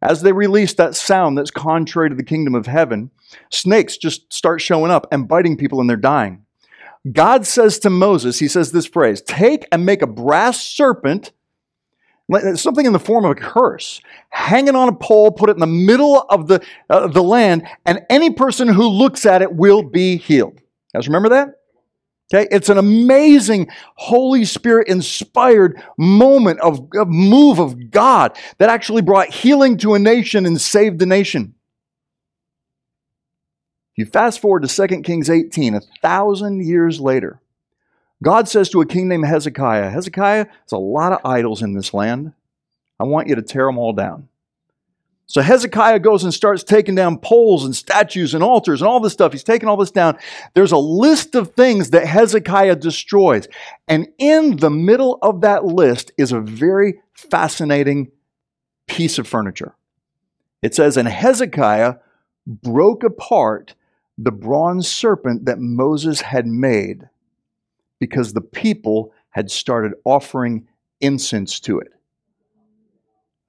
[0.00, 3.10] As they release that sound that's contrary to the kingdom of heaven,
[3.50, 6.44] snakes just start showing up and biting people and they're dying.
[7.10, 11.32] God says to Moses, He says this phrase Take and make a brass serpent,
[12.54, 14.00] something in the form of a curse,
[14.30, 17.66] hang it on a pole, put it in the middle of the, uh, the land,
[17.86, 20.60] and any person who looks at it will be healed.
[20.94, 21.61] Guys, remember that?
[22.32, 29.02] Okay, it's an amazing Holy Spirit inspired moment of, of move of God that actually
[29.02, 31.54] brought healing to a nation and saved the nation.
[33.96, 37.42] You fast forward to 2 Kings 18, a thousand years later,
[38.22, 41.92] God says to a king named Hezekiah, Hezekiah, there's a lot of idols in this
[41.92, 42.32] land.
[42.98, 44.28] I want you to tear them all down.
[45.26, 49.12] So Hezekiah goes and starts taking down poles and statues and altars and all this
[49.12, 49.32] stuff.
[49.32, 50.18] He's taking all this down.
[50.54, 53.48] There's a list of things that Hezekiah destroys.
[53.88, 58.10] And in the middle of that list is a very fascinating
[58.86, 59.74] piece of furniture.
[60.60, 61.94] It says, And Hezekiah
[62.46, 63.74] broke apart
[64.18, 67.08] the bronze serpent that Moses had made
[67.98, 70.68] because the people had started offering
[71.00, 71.92] incense to it.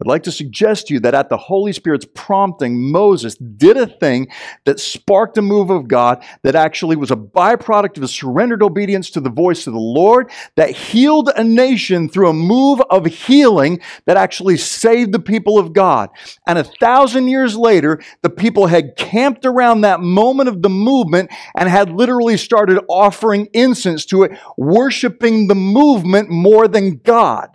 [0.03, 3.87] I'd like to suggest to you that at the Holy Spirit's prompting, Moses did a
[3.87, 4.27] thing
[4.65, 9.09] that sparked a move of God that actually was a byproduct of a surrendered obedience
[9.11, 13.79] to the voice of the Lord, that healed a nation through a move of healing
[14.05, 16.09] that actually saved the people of God.
[16.45, 21.31] And a thousand years later, the people had camped around that moment of the movement
[21.55, 27.52] and had literally started offering incense to it, worshiping the movement more than God.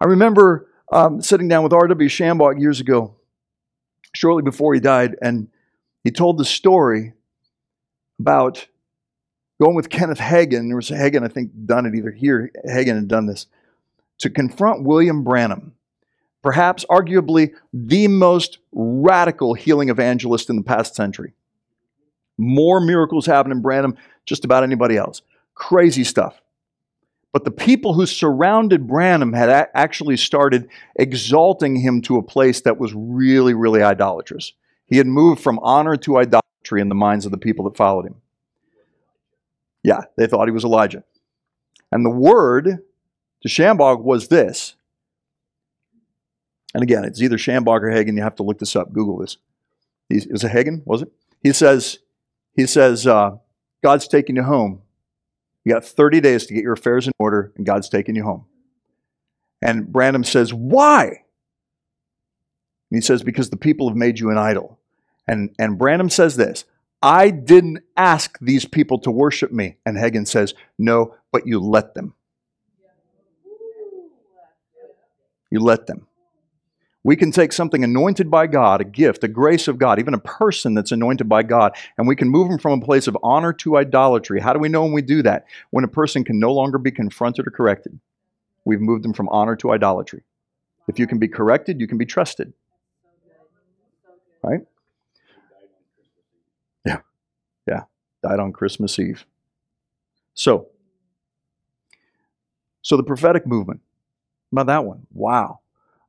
[0.00, 2.08] I remember um, sitting down with R.W.
[2.08, 3.14] Schambach years ago,
[4.14, 5.48] shortly before he died, and
[6.04, 7.14] he told the story
[8.20, 8.66] about
[9.60, 10.68] going with Kenneth Hagin.
[10.68, 12.50] There was Hagin, I think, done it either here.
[12.68, 13.46] Hagin had done this
[14.18, 15.74] to confront William Branham,
[16.42, 21.34] perhaps arguably the most radical healing evangelist in the past century.
[22.38, 25.22] More miracles happen in Branham just about anybody else.
[25.54, 26.40] Crazy stuff.
[27.36, 32.62] But the people who surrounded Branham had a- actually started exalting him to a place
[32.62, 34.54] that was really, really idolatrous.
[34.86, 36.80] He had moved from honor to idolatry.
[36.80, 38.14] in the minds of the people that followed him.
[39.82, 41.04] Yeah, they thought he was Elijah.
[41.92, 42.78] And the word
[43.42, 44.74] to Schambach was this.
[46.72, 48.16] And again, it's either Schambach or Hagin.
[48.16, 48.94] You have to look this up.
[48.94, 49.36] Google this.
[50.08, 51.12] He's, it was a Hagin, was it?
[51.42, 51.98] He says,
[52.54, 53.36] he says, uh,
[53.82, 54.80] God's taking you home.
[55.66, 58.44] You got 30 days to get your affairs in order, and God's taking you home.
[59.60, 61.06] And Branham says, Why?
[61.06, 61.16] And
[62.92, 64.78] he says, Because the people have made you an idol.
[65.26, 66.66] And, and Branham says this
[67.02, 69.78] I didn't ask these people to worship me.
[69.84, 72.14] And Hagin says, No, but you let them.
[75.50, 76.06] You let them.
[77.06, 80.18] We can take something anointed by God, a gift, a grace of God, even a
[80.18, 83.52] person that's anointed by God, and we can move them from a place of honor
[83.52, 84.40] to idolatry.
[84.40, 85.46] How do we know when we do that?
[85.70, 88.00] When a person can no longer be confronted or corrected.
[88.64, 90.24] We've moved them from honor to idolatry.
[90.88, 92.52] If you can be corrected, you can be trusted.
[94.42, 94.62] Right?
[96.84, 97.02] Yeah.
[97.68, 97.82] Yeah.
[98.24, 99.24] Died on Christmas Eve.
[100.34, 100.70] So,
[102.82, 103.80] so the prophetic movement.
[104.50, 105.06] About that one?
[105.12, 105.60] Wow.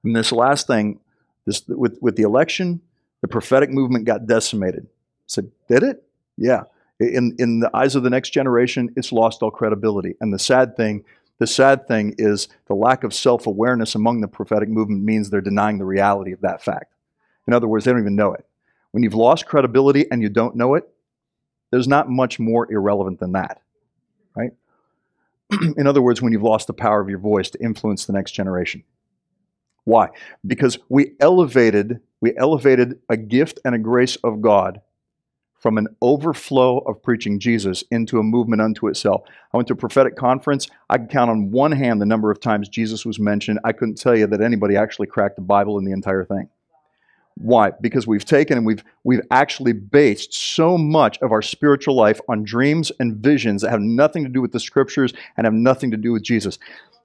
[0.07, 1.01] And this last thing,
[1.45, 2.79] this with, with the election,
[3.21, 4.87] the prophetic movement got decimated.
[5.25, 6.01] Said, did it?
[6.37, 6.63] Yeah.
[6.99, 10.15] In, in the eyes of the next generation, it's lost all credibility.
[10.21, 11.03] And the sad thing,
[11.39, 15.77] the sad thing is the lack of self-awareness among the prophetic movement means they're denying
[15.77, 16.93] the reality of that fact.
[17.45, 18.45] In other words, they don't even know it.
[18.91, 20.87] When you've lost credibility and you don't know it,
[21.69, 23.61] there's not much more irrelevant than that.
[24.33, 24.51] Right?
[25.77, 28.31] in other words, when you've lost the power of your voice to influence the next
[28.31, 28.85] generation.
[29.87, 30.09] Why?
[30.45, 34.81] Because we elevated, we elevated a gift and a grace of God
[35.61, 39.21] from an overflow of preaching Jesus into a movement unto itself.
[39.53, 40.67] I went to a prophetic conference.
[40.89, 43.59] I could count on one hand the number of times Jesus was mentioned.
[43.63, 46.49] I couldn't tell you that anybody actually cracked the Bible in the entire thing.
[47.35, 47.71] Why?
[47.79, 52.43] Because we've taken and we've we've actually based so much of our spiritual life on
[52.43, 55.97] dreams and visions that have nothing to do with the scriptures and have nothing to
[55.97, 56.59] do with Jesus.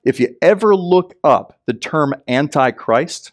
[0.05, 3.32] If you ever look up the term Antichrist,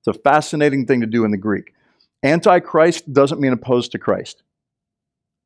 [0.00, 1.74] it's a fascinating thing to do in the Greek.
[2.22, 4.42] Antichrist doesn't mean opposed to Christ.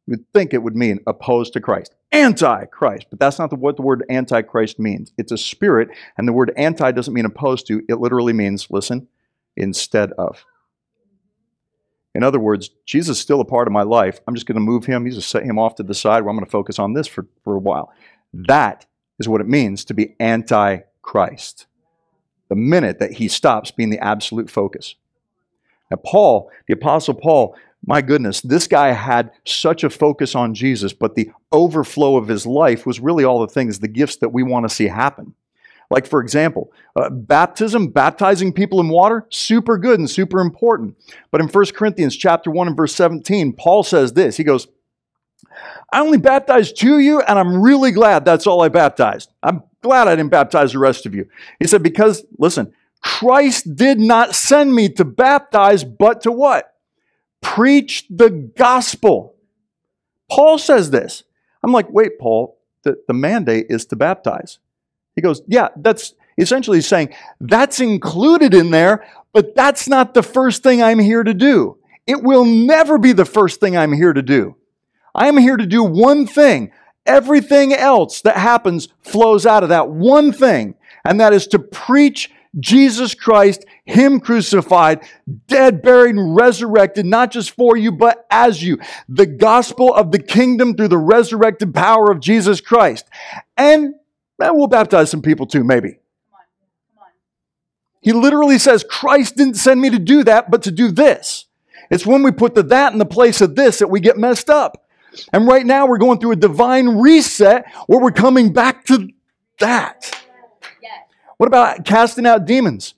[0.07, 1.95] You'd think it would mean opposed to Christ.
[2.13, 3.07] Antichrist.
[3.11, 5.13] But that's not the, what the word Antichrist means.
[5.19, 7.83] It's a spirit, and the word anti doesn't mean opposed to.
[7.89, 9.09] It literally means, listen,
[9.57, 10.45] instead of.
[12.15, 14.21] In other words, Jesus is still a part of my life.
[14.27, 15.05] I'm just going to move him.
[15.05, 17.07] He's just set him off to the side where I'm going to focus on this
[17.07, 17.93] for, for a while.
[18.33, 18.87] That
[19.21, 21.67] is what it means to be anti Christ.
[22.49, 24.97] The minute that he stops being the absolute focus.
[25.91, 27.55] Now, Paul, the Apostle Paul,
[27.87, 32.47] my goodness, this guy had such a focus on Jesus, but the overflow of his
[32.47, 35.35] life was really all the things, the gifts that we want to see happen.
[35.91, 40.97] Like, for example, uh, baptism, baptizing people in water, super good and super important.
[41.33, 44.37] But in 1 Corinthians chapter 1 and verse 17, Paul says this.
[44.37, 44.69] He goes,
[45.93, 49.33] I only baptized two of you, and I'm really glad that's all I baptized.
[49.43, 51.29] I'm glad I didn't baptize the rest of you.
[51.59, 52.73] He said, Because, listen,
[53.03, 56.75] Christ did not send me to baptize, but to what?
[57.41, 59.35] Preach the gospel.
[60.31, 61.25] Paul says this.
[61.63, 64.59] I'm like, wait, Paul, the, the mandate is to baptize.
[65.17, 70.63] He goes, yeah, that's essentially saying that's included in there, but that's not the first
[70.63, 71.79] thing I'm here to do.
[72.07, 74.57] It will never be the first thing I'm here to do.
[75.15, 76.73] I am here to do one thing.
[77.07, 82.31] Everything else that happens flows out of that one thing, and that is to preach
[82.59, 85.01] Jesus Christ, Him crucified,
[85.47, 88.79] dead, buried, and resurrected, not just for you, but as you.
[89.09, 93.07] The gospel of the kingdom through the resurrected power of Jesus Christ.
[93.57, 93.95] And
[94.39, 95.99] man, we'll baptize some people too, maybe.
[98.01, 101.47] He literally says, Christ didn't send me to do that, but to do this.
[101.91, 104.49] It's when we put the that in the place of this that we get messed
[104.49, 104.87] up.
[105.33, 109.09] And right now we're going through a divine reset where we're coming back to
[109.59, 110.17] that.
[111.37, 112.95] What about casting out demons?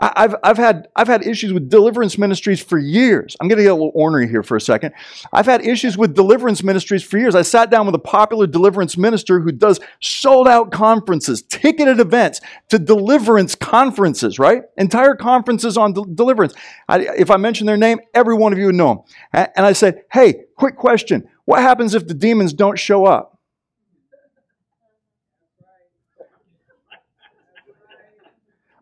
[0.00, 3.36] I've, I've, had, I've had issues with deliverance ministries for years.
[3.40, 4.94] I'm going to get a little ornery here for a second.
[5.32, 7.34] I've had issues with deliverance ministries for years.
[7.34, 12.40] I sat down with a popular deliverance minister who does sold out conferences, ticketed events
[12.68, 14.62] to deliverance conferences, right?
[14.76, 16.54] Entire conferences on de- deliverance.
[16.88, 19.48] I, if I mention their name, every one of you would know them.
[19.56, 21.28] And I said, hey, quick question.
[21.44, 23.37] What happens if the demons don't show up?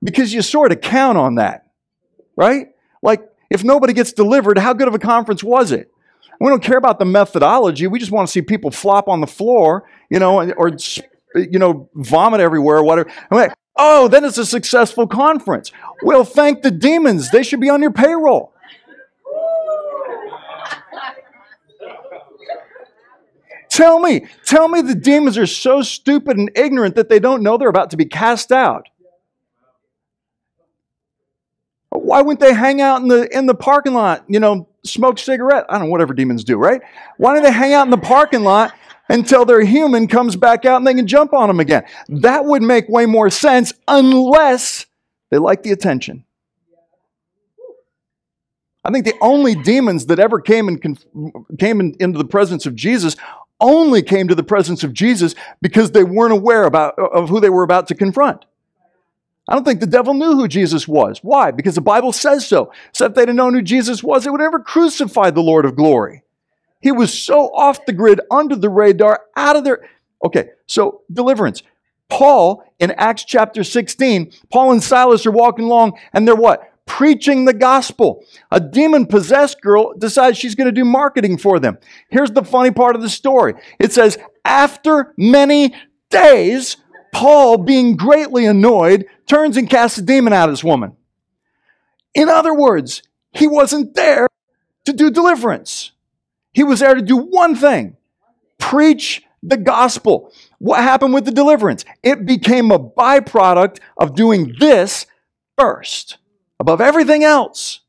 [0.07, 1.67] Because you sort of count on that,
[2.37, 2.69] right?
[3.03, 5.91] Like, if nobody gets delivered, how good of a conference was it?
[6.41, 7.89] We don't care about the methodology.
[7.89, 10.77] We just want to see people flop on the floor, you know, or,
[11.35, 13.11] you know, vomit everywhere or whatever.
[13.33, 15.73] Like, oh, then it's a successful conference.
[16.03, 17.33] Well, thank the demons.
[17.33, 18.53] They should be on your payroll.
[23.71, 27.59] Tell me, tell me the demons are so stupid and ignorant that they don't know
[27.59, 28.89] they're about to be cast out.
[31.99, 35.67] Why wouldn't they hang out in the in the parking lot, you know, smoke cigarette?
[35.69, 36.81] I don't know, whatever demons do, right?
[37.19, 38.73] Why don't they hang out in the parking lot
[39.09, 41.85] until their human comes back out and they can jump on them again?
[42.09, 44.87] That would make way more sense unless
[45.31, 46.25] they like the attention.
[48.85, 51.05] I think the only demons that ever came and conf-
[51.59, 53.17] came in, into the presence of Jesus
[53.61, 57.51] only came to the presence of Jesus because they weren't aware about, of who they
[57.51, 58.45] were about to confront.
[59.49, 61.21] I don't think the devil knew who Jesus was.
[61.23, 61.51] Why?
[61.51, 62.73] Because the Bible says so.
[62.93, 65.77] So if they'd have known who Jesus was, they would never crucify the Lord of
[65.77, 66.23] glory.
[66.81, 69.89] He was so off the grid, under the radar, out of there.
[70.25, 71.63] Okay, so deliverance.
[72.09, 76.73] Paul in Acts chapter 16, Paul and Silas are walking along and they're what?
[76.87, 78.25] Preaching the gospel.
[78.53, 81.79] A demon possessed girl decides she's going to do marketing for them.
[82.09, 85.75] Here's the funny part of the story it says, after many
[86.11, 86.77] days,
[87.13, 90.97] Paul, being greatly annoyed, turns and casts a demon out of this woman.
[92.15, 93.03] In other words,
[93.33, 94.29] he wasn't there
[94.85, 95.93] to do deliverance.
[96.53, 97.97] He was there to do one thing
[98.59, 100.33] preach the gospel.
[100.59, 101.85] What happened with the deliverance?
[102.03, 105.07] It became a byproduct of doing this
[105.59, 106.19] first,
[106.59, 107.81] above everything else.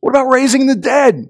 [0.00, 1.28] What about raising the dead?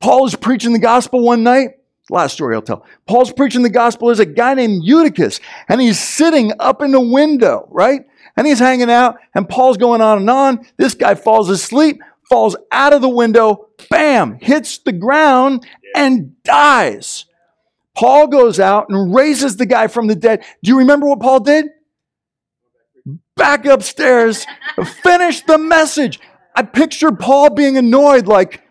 [0.00, 1.70] Paul is preaching the gospel one night.
[2.08, 2.84] Last story I'll tell.
[3.06, 4.08] Paul's preaching the gospel.
[4.08, 8.02] There's a guy named Eutychus, and he's sitting up in the window, right?
[8.36, 10.66] And he's hanging out, and Paul's going on and on.
[10.76, 17.24] This guy falls asleep, falls out of the window, bam, hits the ground, and dies.
[17.96, 20.44] Paul goes out and raises the guy from the dead.
[20.62, 21.66] Do you remember what Paul did?
[23.36, 24.46] Back upstairs,
[25.02, 26.20] finish the message.
[26.54, 28.62] I picture Paul being annoyed, like,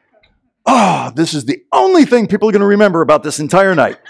[0.65, 3.97] oh, this is the only thing people are going to remember about this entire night.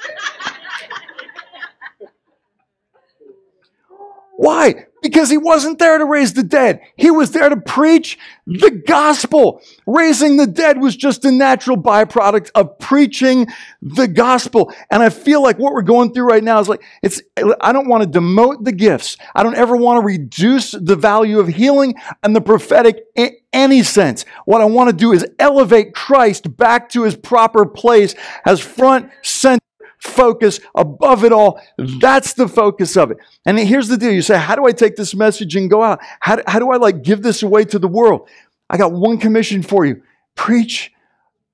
[4.38, 4.88] Why?
[5.06, 6.82] Because he wasn't there to raise the dead.
[6.96, 9.62] He was there to preach the gospel.
[9.86, 13.46] Raising the dead was just a natural byproduct of preaching
[13.84, 14.74] the gospel.
[14.90, 17.22] And I feel like what we're going through right now is like, it's,
[17.62, 19.16] I don't want to demote the gifts.
[19.36, 21.94] I don't ever want to reduce the value of healing
[22.24, 24.26] and the prophetic in any sense.
[24.46, 29.12] What I want to do is elevate Christ back to his proper place as front,
[29.22, 29.62] center,
[30.06, 31.62] focus above it all.
[32.00, 33.18] That's the focus of it.
[33.46, 34.12] And here's the deal.
[34.12, 36.00] You say, how do I take this message and go out?
[36.20, 38.30] How, how do I like give this away to the world?
[38.70, 40.02] I got one commission for you.
[40.36, 40.94] Preach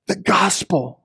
[0.06, 1.01] the gospel.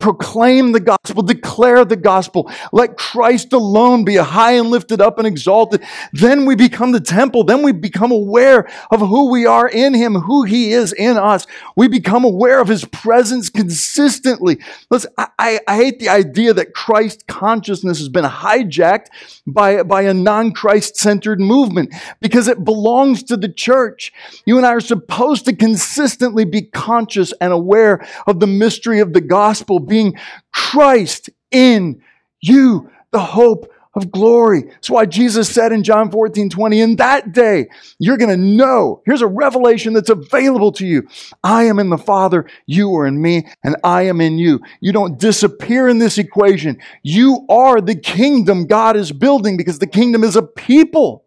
[0.00, 2.50] Proclaim the gospel, declare the gospel.
[2.72, 5.84] Let Christ alone be high and lifted up and exalted.
[6.14, 7.44] Then we become the temple.
[7.44, 11.46] Then we become aware of who we are in Him, who He is in us.
[11.76, 14.58] We become aware of His presence consistently.
[14.90, 19.08] Listen, I, I, I hate the idea that Christ consciousness has been hijacked
[19.46, 24.12] by, by a non Christ centered movement because it belongs to the church.
[24.46, 29.12] You and I are supposed to consistently be conscious and aware of the mystery of
[29.12, 30.18] the gospel being
[30.54, 32.00] Christ in
[32.40, 34.62] you, the hope of glory.
[34.62, 37.68] That's why Jesus said in John 14, 20, in that day,
[37.98, 39.02] you're going to know.
[39.04, 41.08] Here's a revelation that's available to you.
[41.42, 44.60] I am in the Father, you are in me, and I am in you.
[44.80, 46.78] You don't disappear in this equation.
[47.02, 51.24] You are the kingdom God is building because the kingdom is a people.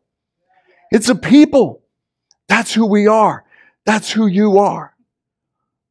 [0.90, 1.84] It's a people.
[2.48, 3.44] That's who we are.
[3.86, 4.96] That's who you are.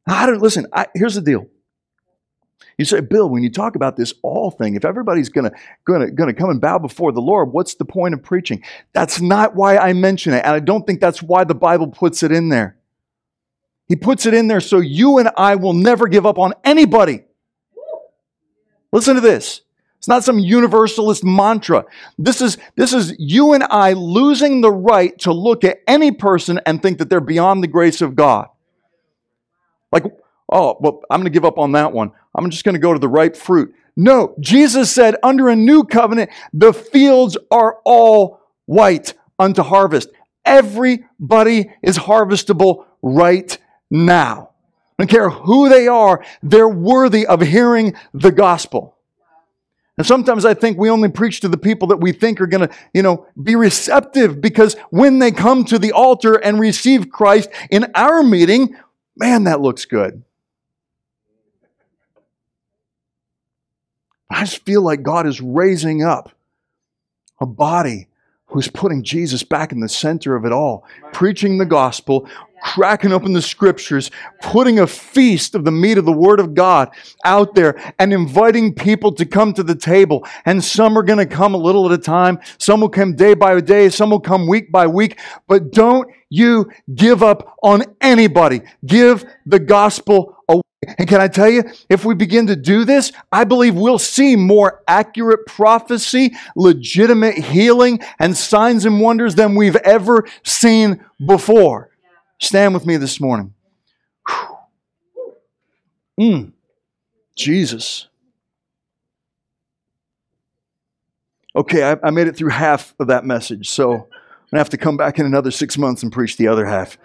[0.06, 1.46] I don't, listen, I, here's the deal.
[2.78, 5.52] You say, Bill, when you talk about this all thing, if everybody's gonna,
[5.84, 8.62] gonna, gonna come and bow before the Lord, what's the point of preaching?
[8.92, 10.44] That's not why I mention it.
[10.44, 12.76] And I don't think that's why the Bible puts it in there.
[13.88, 17.24] He puts it in there so you and I will never give up on anybody.
[18.90, 19.62] Listen to this.
[19.98, 21.84] It's not some universalist mantra.
[22.18, 26.60] This is, this is you and I losing the right to look at any person
[26.66, 28.48] and think that they're beyond the grace of God.
[29.92, 30.04] Like,
[30.52, 32.12] oh, well, I'm going to give up on that one.
[32.34, 33.74] I'm just going to go to the ripe fruit.
[33.96, 40.08] No, Jesus said, under a new covenant, the fields are all white unto harvest.
[40.44, 43.56] Everybody is harvestable right
[43.90, 44.50] now.
[44.98, 48.96] I don't care who they are, they're worthy of hearing the gospel.
[49.98, 52.66] And sometimes I think we only preach to the people that we think are going
[52.66, 57.50] to, you know, be receptive because when they come to the altar and receive Christ
[57.70, 58.74] in our meeting,
[59.16, 60.24] man, that looks good.
[64.32, 66.30] I just feel like God is raising up
[67.40, 68.08] a body
[68.46, 72.28] who's putting Jesus back in the center of it all, preaching the gospel,
[72.62, 74.10] cracking open the scriptures,
[74.42, 76.90] putting a feast of the meat of the Word of God
[77.24, 80.26] out there, and inviting people to come to the table.
[80.44, 83.34] And some are going to come a little at a time, some will come day
[83.34, 85.18] by day, some will come week by week.
[85.48, 88.62] But don't you give up on anybody.
[88.86, 90.31] Give the gospel.
[90.98, 94.34] And can I tell you, if we begin to do this, I believe we'll see
[94.34, 101.90] more accurate prophecy, legitimate healing, and signs and wonders than we've ever seen before.
[102.40, 103.54] Stand with me this morning.
[106.20, 106.52] Mm.
[107.36, 108.08] Jesus.
[111.54, 114.08] Okay, I, I made it through half of that message, so I'm going
[114.52, 116.98] to have to come back in another six months and preach the other half.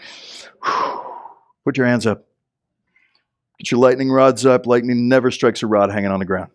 [1.63, 2.26] Put your hands up.
[3.59, 4.67] Get your lightning rods up.
[4.67, 6.51] Lightning never strikes a rod hanging on the ground.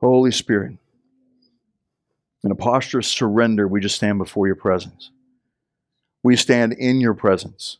[0.00, 0.76] Holy Spirit,
[2.44, 5.10] in a posture of surrender, we just stand before your presence.
[6.22, 7.78] We stand in your presence.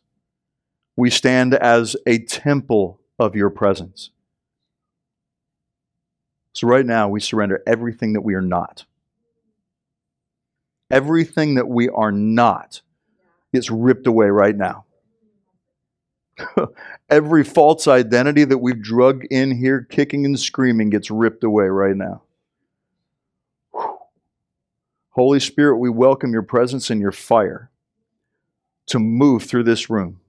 [0.95, 4.11] We stand as a temple of your presence.
[6.53, 8.85] So, right now, we surrender everything that we are not.
[10.91, 12.81] Everything that we are not
[13.53, 14.85] gets ripped away right now.
[17.09, 21.95] Every false identity that we've drug in here, kicking and screaming, gets ripped away right
[21.95, 22.23] now.
[25.11, 27.69] Holy Spirit, we welcome your presence and your fire
[28.87, 30.19] to move through this room.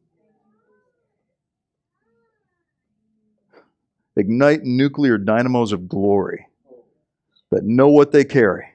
[4.16, 6.46] Ignite nuclear dynamos of glory
[7.50, 8.66] that know what they carry.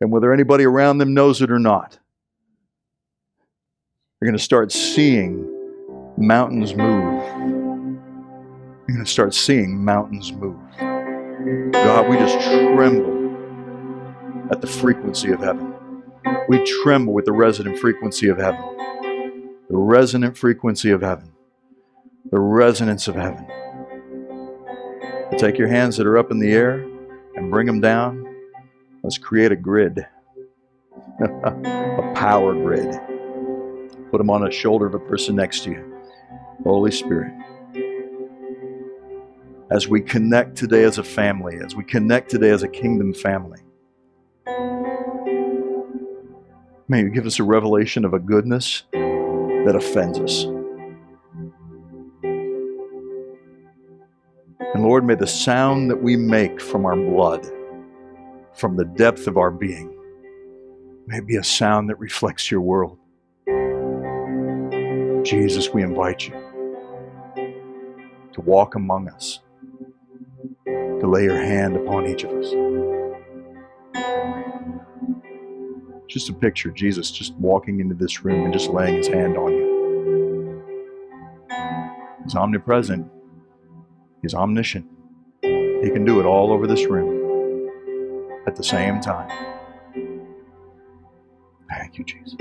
[0.00, 1.98] And whether anybody around them knows it or not,
[4.22, 5.50] you're going to start seeing
[6.16, 7.24] mountains move.
[8.86, 10.60] You're going to start seeing mountains move.
[11.72, 13.36] God, we just tremble
[14.52, 15.74] at the frequency of heaven.
[16.48, 18.62] We tremble with the resonant frequency of heaven.
[19.68, 21.32] The resonant frequency of heaven.
[22.30, 23.44] The resonance of heaven.
[25.36, 26.74] Take your hands that are up in the air
[27.34, 28.24] and bring them down.
[29.02, 30.06] Let's create a grid,
[31.20, 33.00] a power grid.
[34.12, 36.02] Put them on the shoulder of a person next to you.
[36.64, 37.32] Holy Spirit.
[39.70, 43.60] As we connect today as a family, as we connect today as a kingdom family,
[46.88, 50.44] may you give us a revelation of a goodness that offends us.
[54.74, 57.46] And Lord, may the sound that we make from our blood,
[58.52, 59.98] from the depth of our being,
[61.06, 62.98] may be a sound that reflects your world.
[65.24, 66.34] Jesus, we invite you
[68.32, 69.40] to walk among us,
[70.66, 72.52] to lay your hand upon each of us.
[76.08, 79.52] Just a picture Jesus just walking into this room and just laying his hand on
[79.52, 80.64] you.
[82.24, 83.10] He's omnipresent,
[84.22, 84.86] he's omniscient.
[85.42, 87.70] He can do it all over this room
[88.46, 89.30] at the same time.
[91.68, 92.34] Thank you, Jesus.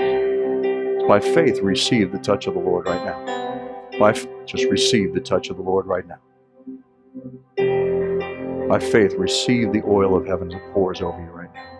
[1.07, 3.99] By faith, receive the touch of the Lord right now.
[3.99, 6.19] By f- just receive the touch of the Lord right now.
[8.67, 11.71] By faith, receive the oil of heaven that pours over you right now.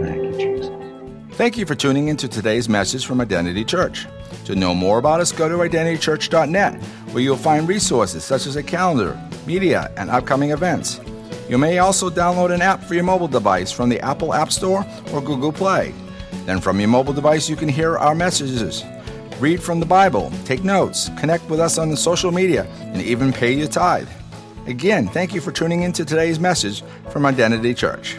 [0.00, 0.70] Thank you, Jesus.
[1.36, 4.06] Thank you for tuning into today's message from Identity Church.
[4.44, 6.82] To know more about us, go to identitychurch.net,
[7.12, 11.00] where you'll find resources such as a calendar, media, and upcoming events.
[11.48, 14.84] You may also download an app for your mobile device from the Apple App Store
[15.12, 15.94] or Google Play.
[16.44, 18.84] Then, from your mobile device, you can hear our messages,
[19.38, 23.32] read from the Bible, take notes, connect with us on the social media, and even
[23.32, 24.08] pay your tithe.
[24.66, 28.16] Again, thank you for tuning in to today's message from Identity Church.